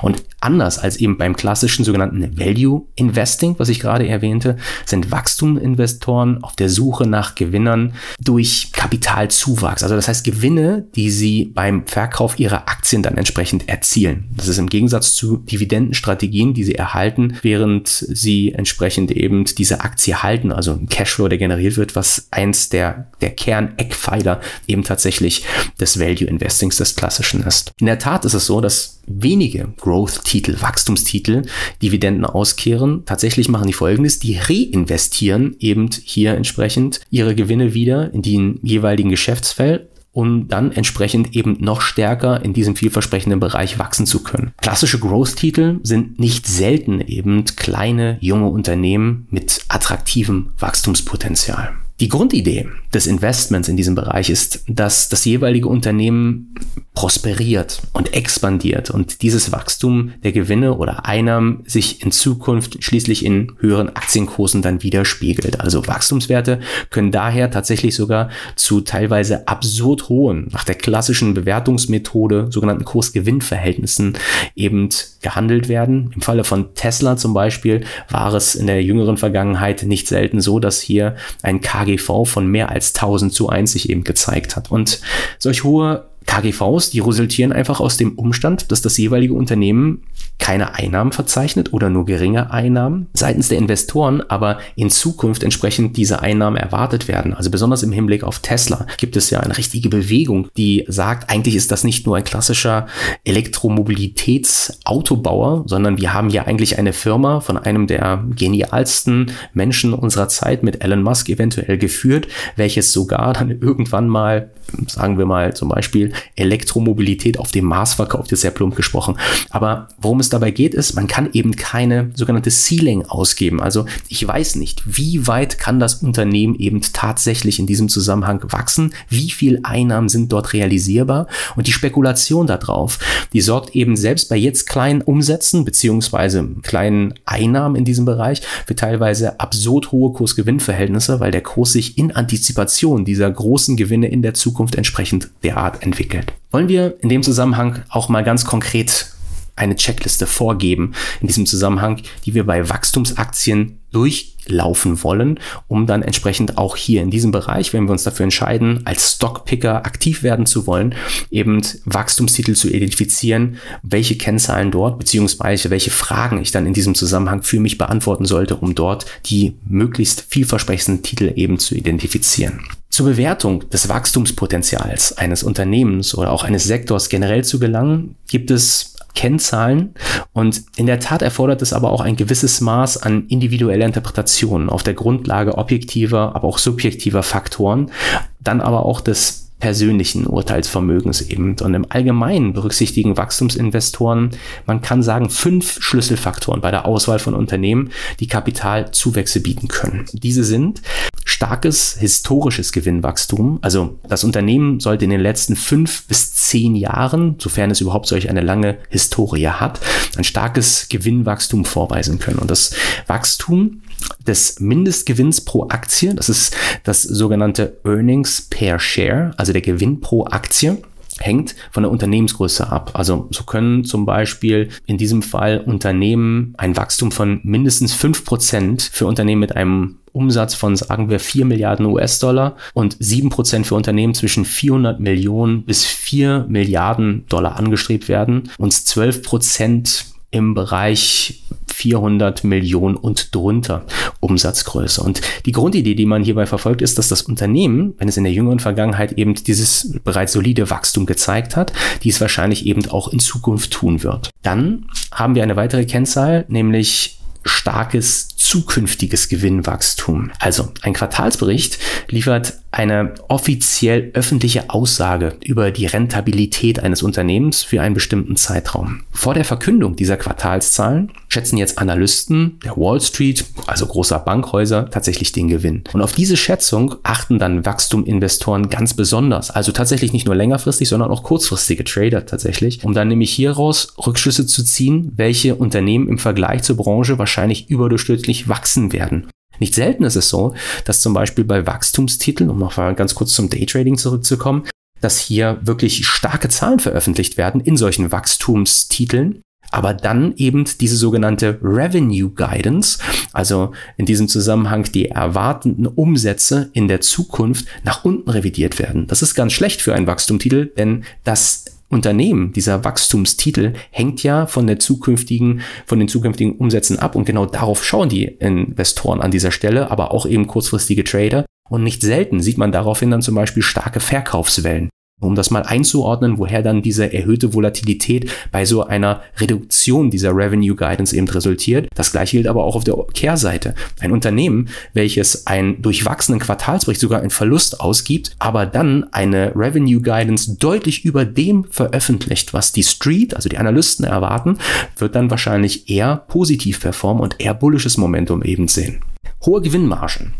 [0.01, 6.43] Und anders als eben beim klassischen sogenannten Value Investing, was ich gerade erwähnte, sind Wachstuminvestoren
[6.43, 9.83] auf der Suche nach Gewinnern durch Kapitalzuwachs.
[9.83, 14.29] Also das heißt Gewinne, die sie beim Verkauf ihrer Aktien dann entsprechend erzielen.
[14.35, 20.21] Das ist im Gegensatz zu Dividendenstrategien, die sie erhalten, während sie entsprechend eben diese Aktie
[20.21, 25.43] halten, also ein Cashflow, der generiert wird, was eins der, der Kerneckpfeiler eben tatsächlich
[25.79, 27.71] des Value Investings des klassischen ist.
[27.79, 30.26] In der Tat ist es so, dass wenige Growth-Titel,
[30.61, 31.43] Wachstumstitel
[31.81, 33.03] Dividenden auskehren.
[33.05, 39.09] Tatsächlich machen die folgendes, die reinvestieren eben hier entsprechend ihre Gewinne wieder in den jeweiligen
[39.09, 44.51] Geschäftsfeld um dann entsprechend eben noch stärker in diesem vielversprechenden Bereich wachsen zu können.
[44.57, 51.75] Klassische Growth-Titel sind nicht selten eben kleine, junge Unternehmen mit attraktivem Wachstumspotenzial.
[51.99, 56.53] Die Grundidee des Investments in diesem Bereich ist, dass das jeweilige Unternehmen
[56.93, 63.51] prosperiert und expandiert und dieses Wachstum der Gewinne oder Einnahmen sich in Zukunft schließlich in
[63.59, 65.59] höheren Aktienkursen dann widerspiegelt.
[65.59, 72.85] Also Wachstumswerte können daher tatsächlich sogar zu teilweise absurd hohen, nach der klassischen Bewertungsmethode sogenannten
[72.85, 74.17] Kurs-Gewinn-Verhältnissen
[74.55, 74.89] eben
[75.21, 76.11] gehandelt werden.
[76.15, 80.59] Im Falle von Tesla zum Beispiel war es in der jüngeren Vergangenheit nicht selten so,
[80.59, 84.71] dass hier ein KGV von mehr als 1000 zu 1 sich eben gezeigt hat.
[84.71, 85.01] Und
[85.39, 90.03] solch hohe KGVs, die resultieren einfach aus dem Umstand, dass das jeweilige Unternehmen
[90.39, 96.21] keine Einnahmen verzeichnet oder nur geringe Einnahmen seitens der Investoren, aber in Zukunft entsprechend diese
[96.21, 97.33] Einnahmen erwartet werden.
[97.33, 101.55] Also besonders im Hinblick auf Tesla gibt es ja eine richtige Bewegung, die sagt, eigentlich
[101.55, 102.85] ist das nicht nur ein klassischer
[103.23, 110.61] Elektromobilitätsautobauer, sondern wir haben ja eigentlich eine Firma von einem der genialsten Menschen unserer Zeit
[110.61, 114.51] mit Elon Musk eventuell geführt, welches sogar dann irgendwann mal,
[114.87, 119.17] sagen wir mal zum Beispiel, Elektromobilität auf dem Mars verkauft, ist sehr plump gesprochen.
[119.49, 123.61] Aber worum es dabei geht, ist, man kann eben keine sogenannte Ceiling ausgeben.
[123.61, 128.93] Also ich weiß nicht, wie weit kann das Unternehmen eben tatsächlich in diesem Zusammenhang wachsen,
[129.09, 132.99] wie viel Einnahmen sind dort realisierbar und die Spekulation darauf,
[133.33, 138.75] die sorgt eben selbst bei jetzt kleinen Umsätzen beziehungsweise kleinen Einnahmen in diesem Bereich für
[138.75, 144.33] teilweise absurd hohe Kursgewinnverhältnisse, weil der Kurs sich in Antizipation dieser großen Gewinne in der
[144.33, 146.33] Zukunft entsprechend derart entwickelt entwickelt.
[146.51, 149.11] Wollen wir in dem Zusammenhang auch mal ganz konkret
[149.55, 156.59] eine Checkliste vorgeben in diesem Zusammenhang, die wir bei Wachstumsaktien durchlaufen wollen, um dann entsprechend
[156.59, 160.67] auch hier in diesem Bereich, wenn wir uns dafür entscheiden, als Stockpicker aktiv werden zu
[160.67, 160.93] wollen,
[161.31, 167.41] eben Wachstumstitel zu identifizieren, welche Kennzahlen dort beziehungsweise welche Fragen ich dann in diesem Zusammenhang
[167.41, 172.59] für mich beantworten sollte, um dort die möglichst vielversprechenden Titel eben zu identifizieren.
[172.97, 178.95] Zur Bewertung des Wachstumspotenzials eines Unternehmens oder auch eines Sektors generell zu gelangen, gibt es
[179.13, 179.93] Kennzahlen
[180.33, 184.81] und in der Tat erfordert es aber auch ein gewisses Maß an individueller Interpretation auf
[184.81, 187.91] der Grundlage objektiver, aber auch subjektiver Faktoren,
[188.39, 191.55] dann aber auch des persönlichen Urteilsvermögens eben.
[191.61, 194.31] Und im Allgemeinen berücksichtigen Wachstumsinvestoren,
[194.65, 200.05] man kann sagen, fünf Schlüsselfaktoren bei der Auswahl von Unternehmen, die Kapitalzuwächse bieten können.
[200.13, 200.81] Diese sind
[201.27, 203.59] starkes historisches Gewinnwachstum.
[203.61, 208.29] Also das Unternehmen sollte in den letzten fünf bis zehn Jahren, sofern es überhaupt solch
[208.29, 209.81] eine lange Historie hat,
[210.15, 212.39] ein starkes Gewinnwachstum vorweisen können.
[212.39, 212.73] Und das
[213.07, 213.81] Wachstum
[214.25, 220.25] des Mindestgewinns pro Aktie, das ist das sogenannte Earnings per Share, also der Gewinn pro
[220.25, 220.77] Aktie
[221.19, 222.91] hängt von der Unternehmensgröße ab.
[222.93, 228.81] Also so können zum Beispiel in diesem Fall Unternehmen ein Wachstum von mindestens fünf Prozent
[228.93, 234.13] für Unternehmen mit einem Umsatz von, sagen wir, 4 Milliarden US-Dollar und 7% für Unternehmen
[234.13, 242.95] zwischen 400 Millionen bis 4 Milliarden Dollar angestrebt werden und 12% im Bereich 400 Millionen
[242.95, 243.85] und drunter
[244.19, 245.01] Umsatzgröße.
[245.01, 248.33] Und die Grundidee, die man hierbei verfolgt, ist, dass das Unternehmen, wenn es in der
[248.33, 251.71] jüngeren Vergangenheit eben dieses bereits solide Wachstum gezeigt hat,
[252.03, 254.29] dies wahrscheinlich eben auch in Zukunft tun wird.
[254.41, 260.31] Dann haben wir eine weitere Kennzahl, nämlich starkes zukünftiges Gewinnwachstum.
[260.39, 261.79] Also ein Quartalsbericht
[262.09, 269.03] liefert eine offiziell öffentliche Aussage über die Rentabilität eines Unternehmens für einen bestimmten Zeitraum.
[269.11, 275.33] Vor der Verkündung dieser Quartalszahlen schätzen jetzt Analysten der Wall Street, also großer Bankhäuser, tatsächlich
[275.33, 275.83] den Gewinn.
[275.93, 279.51] Und auf diese Schätzung achten dann Wachstuminvestoren ganz besonders.
[279.51, 284.47] Also tatsächlich nicht nur längerfristig, sondern auch kurzfristige Trader tatsächlich, um dann nämlich hieraus Rückschlüsse
[284.47, 289.27] zu ziehen, welche Unternehmen im Vergleich zur Branche wahrscheinlich überdurchschnittlich wachsen werden.
[289.59, 293.33] Nicht selten ist es so, dass zum Beispiel bei Wachstumstiteln, um noch mal ganz kurz
[293.33, 294.63] zum Daytrading zurückzukommen,
[295.01, 301.59] dass hier wirklich starke Zahlen veröffentlicht werden in solchen Wachstumstiteln, aber dann eben diese sogenannte
[301.61, 302.99] Revenue Guidance,
[303.33, 309.07] also in diesem Zusammenhang die erwartenden Umsätze in der Zukunft nach unten revidiert werden.
[309.07, 314.67] Das ist ganz schlecht für einen Wachstumstitel, denn das Unternehmen, dieser Wachstumstitel hängt ja von
[314.67, 319.51] der zukünftigen, von den zukünftigen Umsätzen ab und genau darauf schauen die Investoren an dieser
[319.51, 321.45] Stelle, aber auch eben kurzfristige Trader.
[321.69, 324.89] Und nicht selten sieht man daraufhin dann zum Beispiel starke Verkaufswellen.
[325.19, 330.75] Um das mal einzuordnen, woher dann diese erhöhte Volatilität bei so einer Reduktion dieser Revenue
[330.75, 331.87] Guidance eben resultiert.
[331.95, 333.73] Das gleiche gilt aber auch auf der Kehrseite.
[333.99, 340.55] Ein Unternehmen, welches einen durchwachsenen Quartalsbericht sogar in Verlust ausgibt, aber dann eine Revenue Guidance
[340.59, 344.59] deutlich über dem veröffentlicht, was die Street, also die Analysten erwarten,
[344.97, 349.01] wird dann wahrscheinlich eher positiv performen und eher bullisches Momentum eben sehen.
[349.43, 350.35] Hohe Gewinnmargen.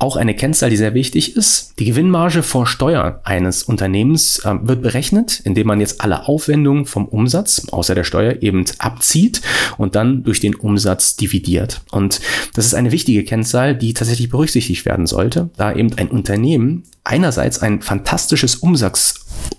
[0.00, 1.74] Auch eine Kennzahl, die sehr wichtig ist.
[1.80, 7.06] Die Gewinnmarge vor Steuer eines Unternehmens äh, wird berechnet, indem man jetzt alle Aufwendungen vom
[7.06, 9.42] Umsatz, außer der Steuer, eben abzieht
[9.76, 11.80] und dann durch den Umsatz dividiert.
[11.90, 12.20] Und
[12.54, 17.60] das ist eine wichtige Kennzahl, die tatsächlich berücksichtigt werden sollte, da eben ein Unternehmen einerseits
[17.60, 18.56] ein fantastisches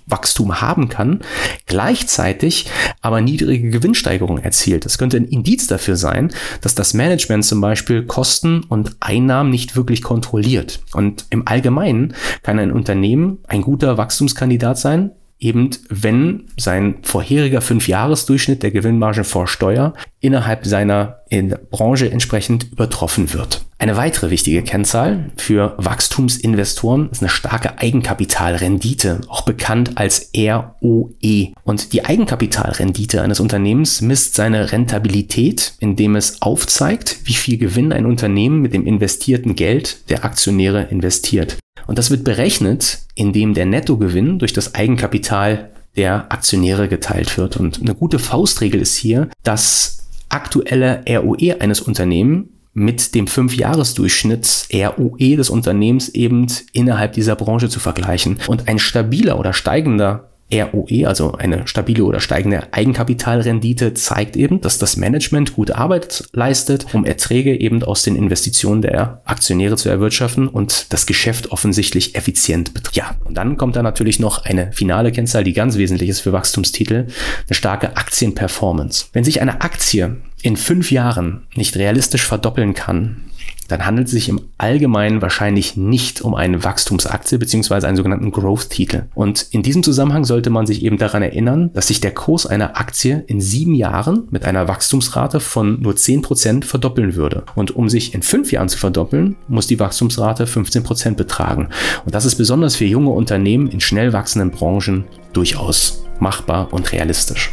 [0.09, 1.21] Umsatzwachstum haben kann,
[1.65, 2.65] gleichzeitig
[3.01, 4.85] aber niedrige Gewinnsteigerungen erzielt.
[4.85, 9.75] Das könnte ein Indiz dafür sein, dass das Management zum Beispiel Kosten und Einnahmen nicht
[9.75, 10.79] wirklich kontrolliert.
[10.93, 12.13] Und im Allgemeinen
[12.43, 19.47] kann ein Unternehmen ein guter Wachstumskandidat sein, eben wenn sein vorheriger Fünfjahresdurchschnitt der Gewinnmarge vor
[19.47, 23.61] Steuer innerhalb seiner in Branche entsprechend übertroffen wird.
[23.81, 31.53] Eine weitere wichtige Kennzahl für Wachstumsinvestoren ist eine starke Eigenkapitalrendite, auch bekannt als ROE.
[31.63, 38.05] Und die Eigenkapitalrendite eines Unternehmens misst seine Rentabilität, indem es aufzeigt, wie viel Gewinn ein
[38.05, 41.57] Unternehmen mit dem investierten Geld der Aktionäre investiert.
[41.87, 47.55] Und das wird berechnet, indem der Nettogewinn durch das Eigenkapital der Aktionäre geteilt wird.
[47.55, 55.35] Und eine gute Faustregel ist hier, dass aktuelle ROE eines Unternehmens mit dem 5-Jahres-Durchschnitt ROE
[55.35, 58.39] des Unternehmens eben innerhalb dieser Branche zu vergleichen.
[58.47, 64.79] Und ein stabiler oder steigender ROE, also eine stabile oder steigende Eigenkapitalrendite, zeigt eben, dass
[64.79, 70.47] das Management gute Arbeit leistet, um Erträge eben aus den Investitionen der Aktionäre zu erwirtschaften
[70.47, 72.95] und das Geschäft offensichtlich effizient betrifft.
[72.95, 76.33] Ja, und dann kommt da natürlich noch eine finale Kennzahl, die ganz wesentlich ist für
[76.33, 77.05] Wachstumstitel,
[77.47, 79.05] eine starke Aktienperformance.
[79.13, 83.29] Wenn sich eine Aktie in fünf Jahren nicht realistisch verdoppeln kann,
[83.69, 89.03] dann handelt es sich im Allgemeinen wahrscheinlich nicht um eine Wachstumsaktie beziehungsweise einen sogenannten Growth-Titel.
[89.13, 92.77] Und in diesem Zusammenhang sollte man sich eben daran erinnern, dass sich der Kurs einer
[92.77, 97.43] Aktie in sieben Jahren mit einer Wachstumsrate von nur 10% verdoppeln würde.
[97.55, 101.69] Und um sich in fünf Jahren zu verdoppeln, muss die Wachstumsrate 15% betragen.
[102.05, 107.51] Und das ist besonders für junge Unternehmen in schnell wachsenden Branchen durchaus machbar und realistisch.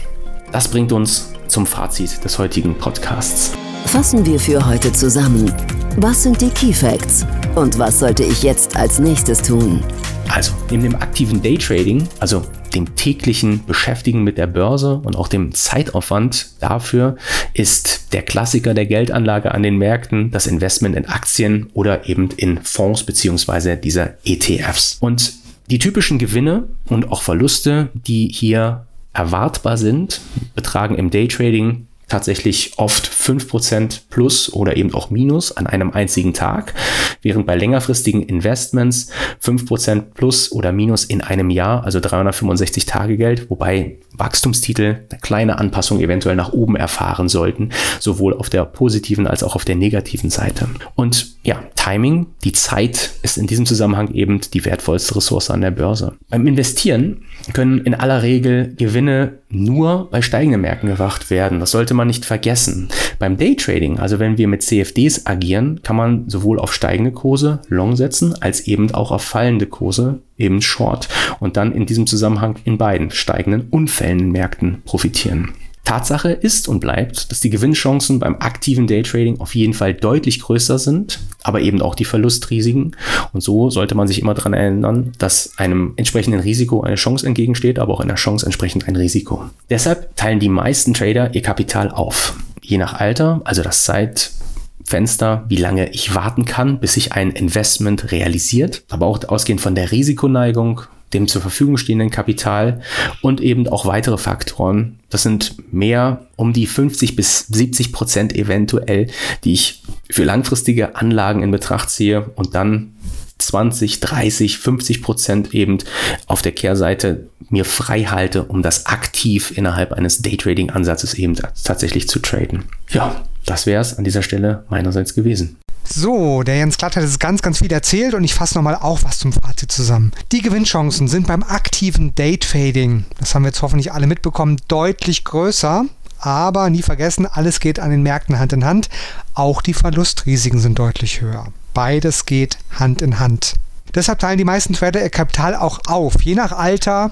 [0.51, 3.53] Das bringt uns zum Fazit des heutigen Podcasts.
[3.87, 5.51] Fassen wir für heute zusammen.
[5.97, 7.25] Was sind die Key Facts?
[7.55, 9.83] Und was sollte ich jetzt als nächstes tun?
[10.29, 12.43] Also, neben dem aktiven Daytrading, also
[12.75, 17.17] dem täglichen Beschäftigen mit der Börse und auch dem Zeitaufwand dafür
[17.55, 22.63] ist der Klassiker der Geldanlage an den Märkten das Investment in Aktien oder eben in
[22.65, 24.99] Fonds beziehungsweise dieser ETFs.
[25.01, 25.33] Und
[25.71, 28.87] die typischen Gewinne und auch Verluste, die hier
[29.17, 30.21] erwartbar sind,
[30.55, 36.75] betragen im Daytrading tatsächlich oft 5% plus oder eben auch minus an einem einzigen Tag,
[37.23, 39.11] während bei längerfristigen Investments
[39.43, 45.59] 5% plus oder minus in einem Jahr, also 365 Tage Geld, wobei Wachstumstitel eine kleine
[45.59, 50.31] Anpassung eventuell nach oben erfahren sollten, sowohl auf der positiven als auch auf der negativen
[50.31, 50.69] Seite.
[50.95, 55.71] Und ja, Timing, die Zeit ist in diesem Zusammenhang eben die wertvollste Ressource an der
[55.71, 56.15] Börse.
[56.31, 61.61] Beim Investieren können in aller Regel Gewinne nur bei steigenden Märkten gewacht werden.
[61.61, 62.89] Das sollte man nicht vergessen.
[63.19, 67.97] Beim Daytrading, also wenn wir mit CFDs agieren, kann man sowohl auf steigende Kurse Long
[67.97, 71.09] setzen, als eben auch auf fallende Kurse eben Short
[71.41, 75.53] und dann in diesem Zusammenhang in beiden steigenden und fällenden Märkten profitieren.
[75.87, 80.79] Tatsache ist und bleibt, dass die Gewinnchancen beim aktiven Daytrading auf jeden Fall deutlich größer
[80.79, 82.97] sind, aber eben auch die Verlustrisiken.
[83.33, 87.79] Und so sollte man sich immer daran erinnern, dass einem entsprechenden Risiko eine Chance entgegensteht,
[87.79, 89.45] aber auch einer Chance entsprechend ein Risiko.
[89.71, 92.35] Deshalb teilen die meisten Trader ihr Kapital auf.
[92.61, 98.11] Je nach Alter, also das Zeitfenster, wie lange ich warten kann, bis sich ein Investment
[98.11, 100.83] realisiert, aber auch ausgehend von der Risikoneigung,
[101.17, 102.83] dem zur Verfügung stehenden Kapital
[103.23, 105.01] und eben auch weitere Faktoren.
[105.09, 109.09] Das sind mehr um die 50 bis 70 Prozent eventuell,
[109.45, 112.95] die ich für langfristige Anlagen in Betracht ziehe und dann
[113.39, 115.79] 20, 30, 50 Prozent eben
[116.27, 122.19] auf der Kehrseite mir frei halte, um das aktiv innerhalb eines Daytrading-Ansatzes eben tatsächlich zu
[122.19, 122.65] traden.
[122.91, 125.57] Ja, das wäre es an dieser Stelle meinerseits gewesen.
[125.89, 129.05] So, der Jens Glatt hat jetzt ganz, ganz viel erzählt und ich fasse nochmal auch
[129.05, 130.13] was zum Fazit zusammen.
[130.33, 135.85] Die Gewinnchancen sind beim aktiven Date-Fading, das haben wir jetzt hoffentlich alle mitbekommen, deutlich größer.
[136.19, 138.89] Aber nie vergessen, alles geht an den Märkten Hand in Hand.
[139.35, 141.53] Auch die Verlustrisiken sind deutlich höher.
[141.77, 143.53] Beides geht Hand in Hand.
[143.95, 147.11] Deshalb teilen die meisten Trader ihr Kapital auch auf, je nach Alter,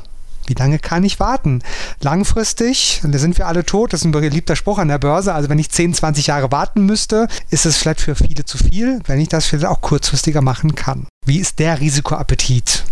[0.48, 1.62] wie lange kann ich warten?
[2.00, 5.48] Langfristig, da sind wir alle tot, das ist ein beliebter Spruch an der Börse, also
[5.48, 9.20] wenn ich 10, 20 Jahre warten müsste, ist es vielleicht für viele zu viel, wenn
[9.20, 11.06] ich das vielleicht auch kurzfristiger machen kann.
[11.26, 12.84] Wie ist der Risikoappetit?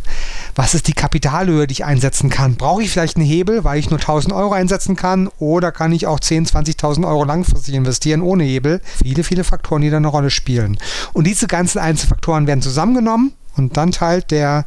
[0.54, 2.56] Was ist die Kapitalhöhe, die ich einsetzen kann?
[2.56, 5.28] Brauche ich vielleicht einen Hebel, weil ich nur 1000 Euro einsetzen kann?
[5.38, 8.80] Oder kann ich auch 10.000, 20.000 Euro langfristig investieren ohne Hebel?
[9.02, 10.78] Viele, viele Faktoren, die da eine Rolle spielen.
[11.12, 14.64] Und diese ganzen Einzelfaktoren werden zusammengenommen und dann teilt der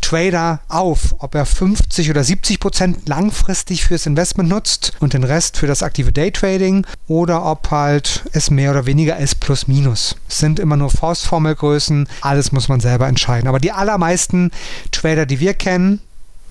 [0.00, 5.56] Trader auf, ob er 50 oder 70 Prozent langfristig fürs Investment nutzt und den Rest
[5.56, 10.16] für das aktive Daytrading oder ob halt es mehr oder weniger ist plus minus.
[10.28, 13.48] Es sind immer nur Faustformelgrößen, alles muss man selber entscheiden.
[13.48, 14.50] Aber die allermeisten
[14.90, 16.00] Trader, die wir kennen,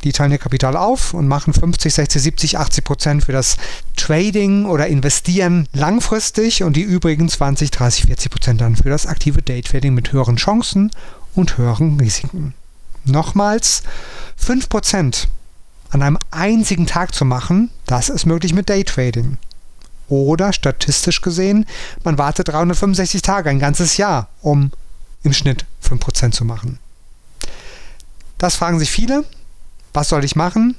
[0.03, 3.57] die teilen ihr Kapital auf und machen 50, 60, 70, 80 Prozent für das
[3.97, 9.41] Trading oder Investieren langfristig und die übrigen 20, 30, 40 Prozent dann für das aktive
[9.41, 10.91] Daytrading mit höheren Chancen
[11.35, 12.53] und höheren Risiken
[13.05, 13.83] nochmals
[14.43, 15.27] 5%
[15.91, 19.37] an einem einzigen Tag zu machen, das ist möglich mit Daytrading.
[20.07, 21.65] Oder statistisch gesehen,
[22.03, 24.71] man wartet 365 Tage, ein ganzes Jahr, um
[25.23, 26.79] im Schnitt 5% zu machen.
[28.37, 29.25] Das fragen sich viele.
[29.93, 30.75] Was soll ich machen?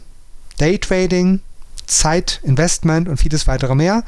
[0.59, 1.41] Daytrading,
[1.87, 4.05] Zeit, Investment und vieles weitere mehr.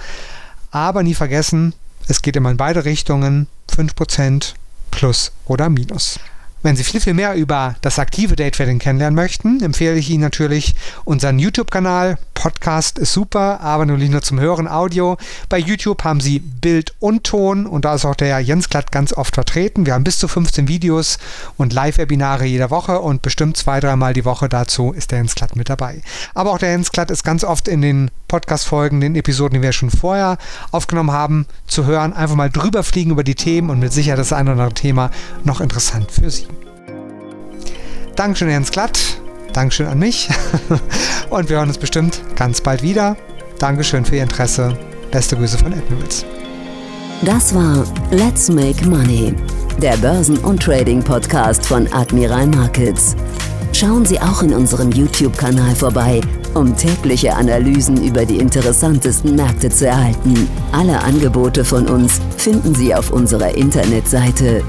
[0.70, 1.74] Aber nie vergessen,
[2.08, 4.54] es geht immer in beide Richtungen, 5%
[4.90, 6.18] plus oder minus.
[6.62, 10.74] Wenn Sie viel, viel mehr über das aktive Daytrading kennenlernen möchten, empfehle ich Ihnen natürlich
[11.04, 12.18] unseren YouTube-Kanal.
[12.42, 15.16] Podcast ist super, aber nur nicht nur zum Hören Audio.
[15.48, 19.12] Bei YouTube haben Sie Bild und Ton und da ist auch der Jens Klatt ganz
[19.12, 19.86] oft vertreten.
[19.86, 21.18] Wir haben bis zu 15 Videos
[21.56, 25.54] und Live-Webinare jede Woche und bestimmt zwei, dreimal die Woche dazu ist der Jens Klatt
[25.54, 26.02] mit dabei.
[26.34, 29.70] Aber auch der Jens Klatt ist ganz oft in den Podcast-Folgen, den Episoden, die wir
[29.70, 30.36] schon vorher
[30.72, 32.12] aufgenommen haben, zu hören.
[32.12, 35.12] Einfach mal drüber fliegen über die Themen und mit Sicherheit das ein oder andere Thema
[35.44, 36.48] noch interessant für Sie.
[38.16, 39.21] Dankeschön, Jens Glatt.
[39.52, 40.28] Dankeschön an mich.
[41.30, 43.16] Und wir hören uns bestimmt ganz bald wieder.
[43.58, 44.76] Dankeschön für Ihr Interesse.
[45.10, 46.24] Beste Grüße von Admirals.
[47.22, 49.34] Das war Let's Make Money,
[49.80, 53.14] der Börsen- und Trading-Podcast von Admiral Markets.
[53.72, 56.20] Schauen Sie auch in unserem YouTube-Kanal vorbei,
[56.54, 60.48] um tägliche Analysen über die interessantesten Märkte zu erhalten.
[60.72, 64.62] Alle Angebote von uns finden Sie auf unserer Internetseite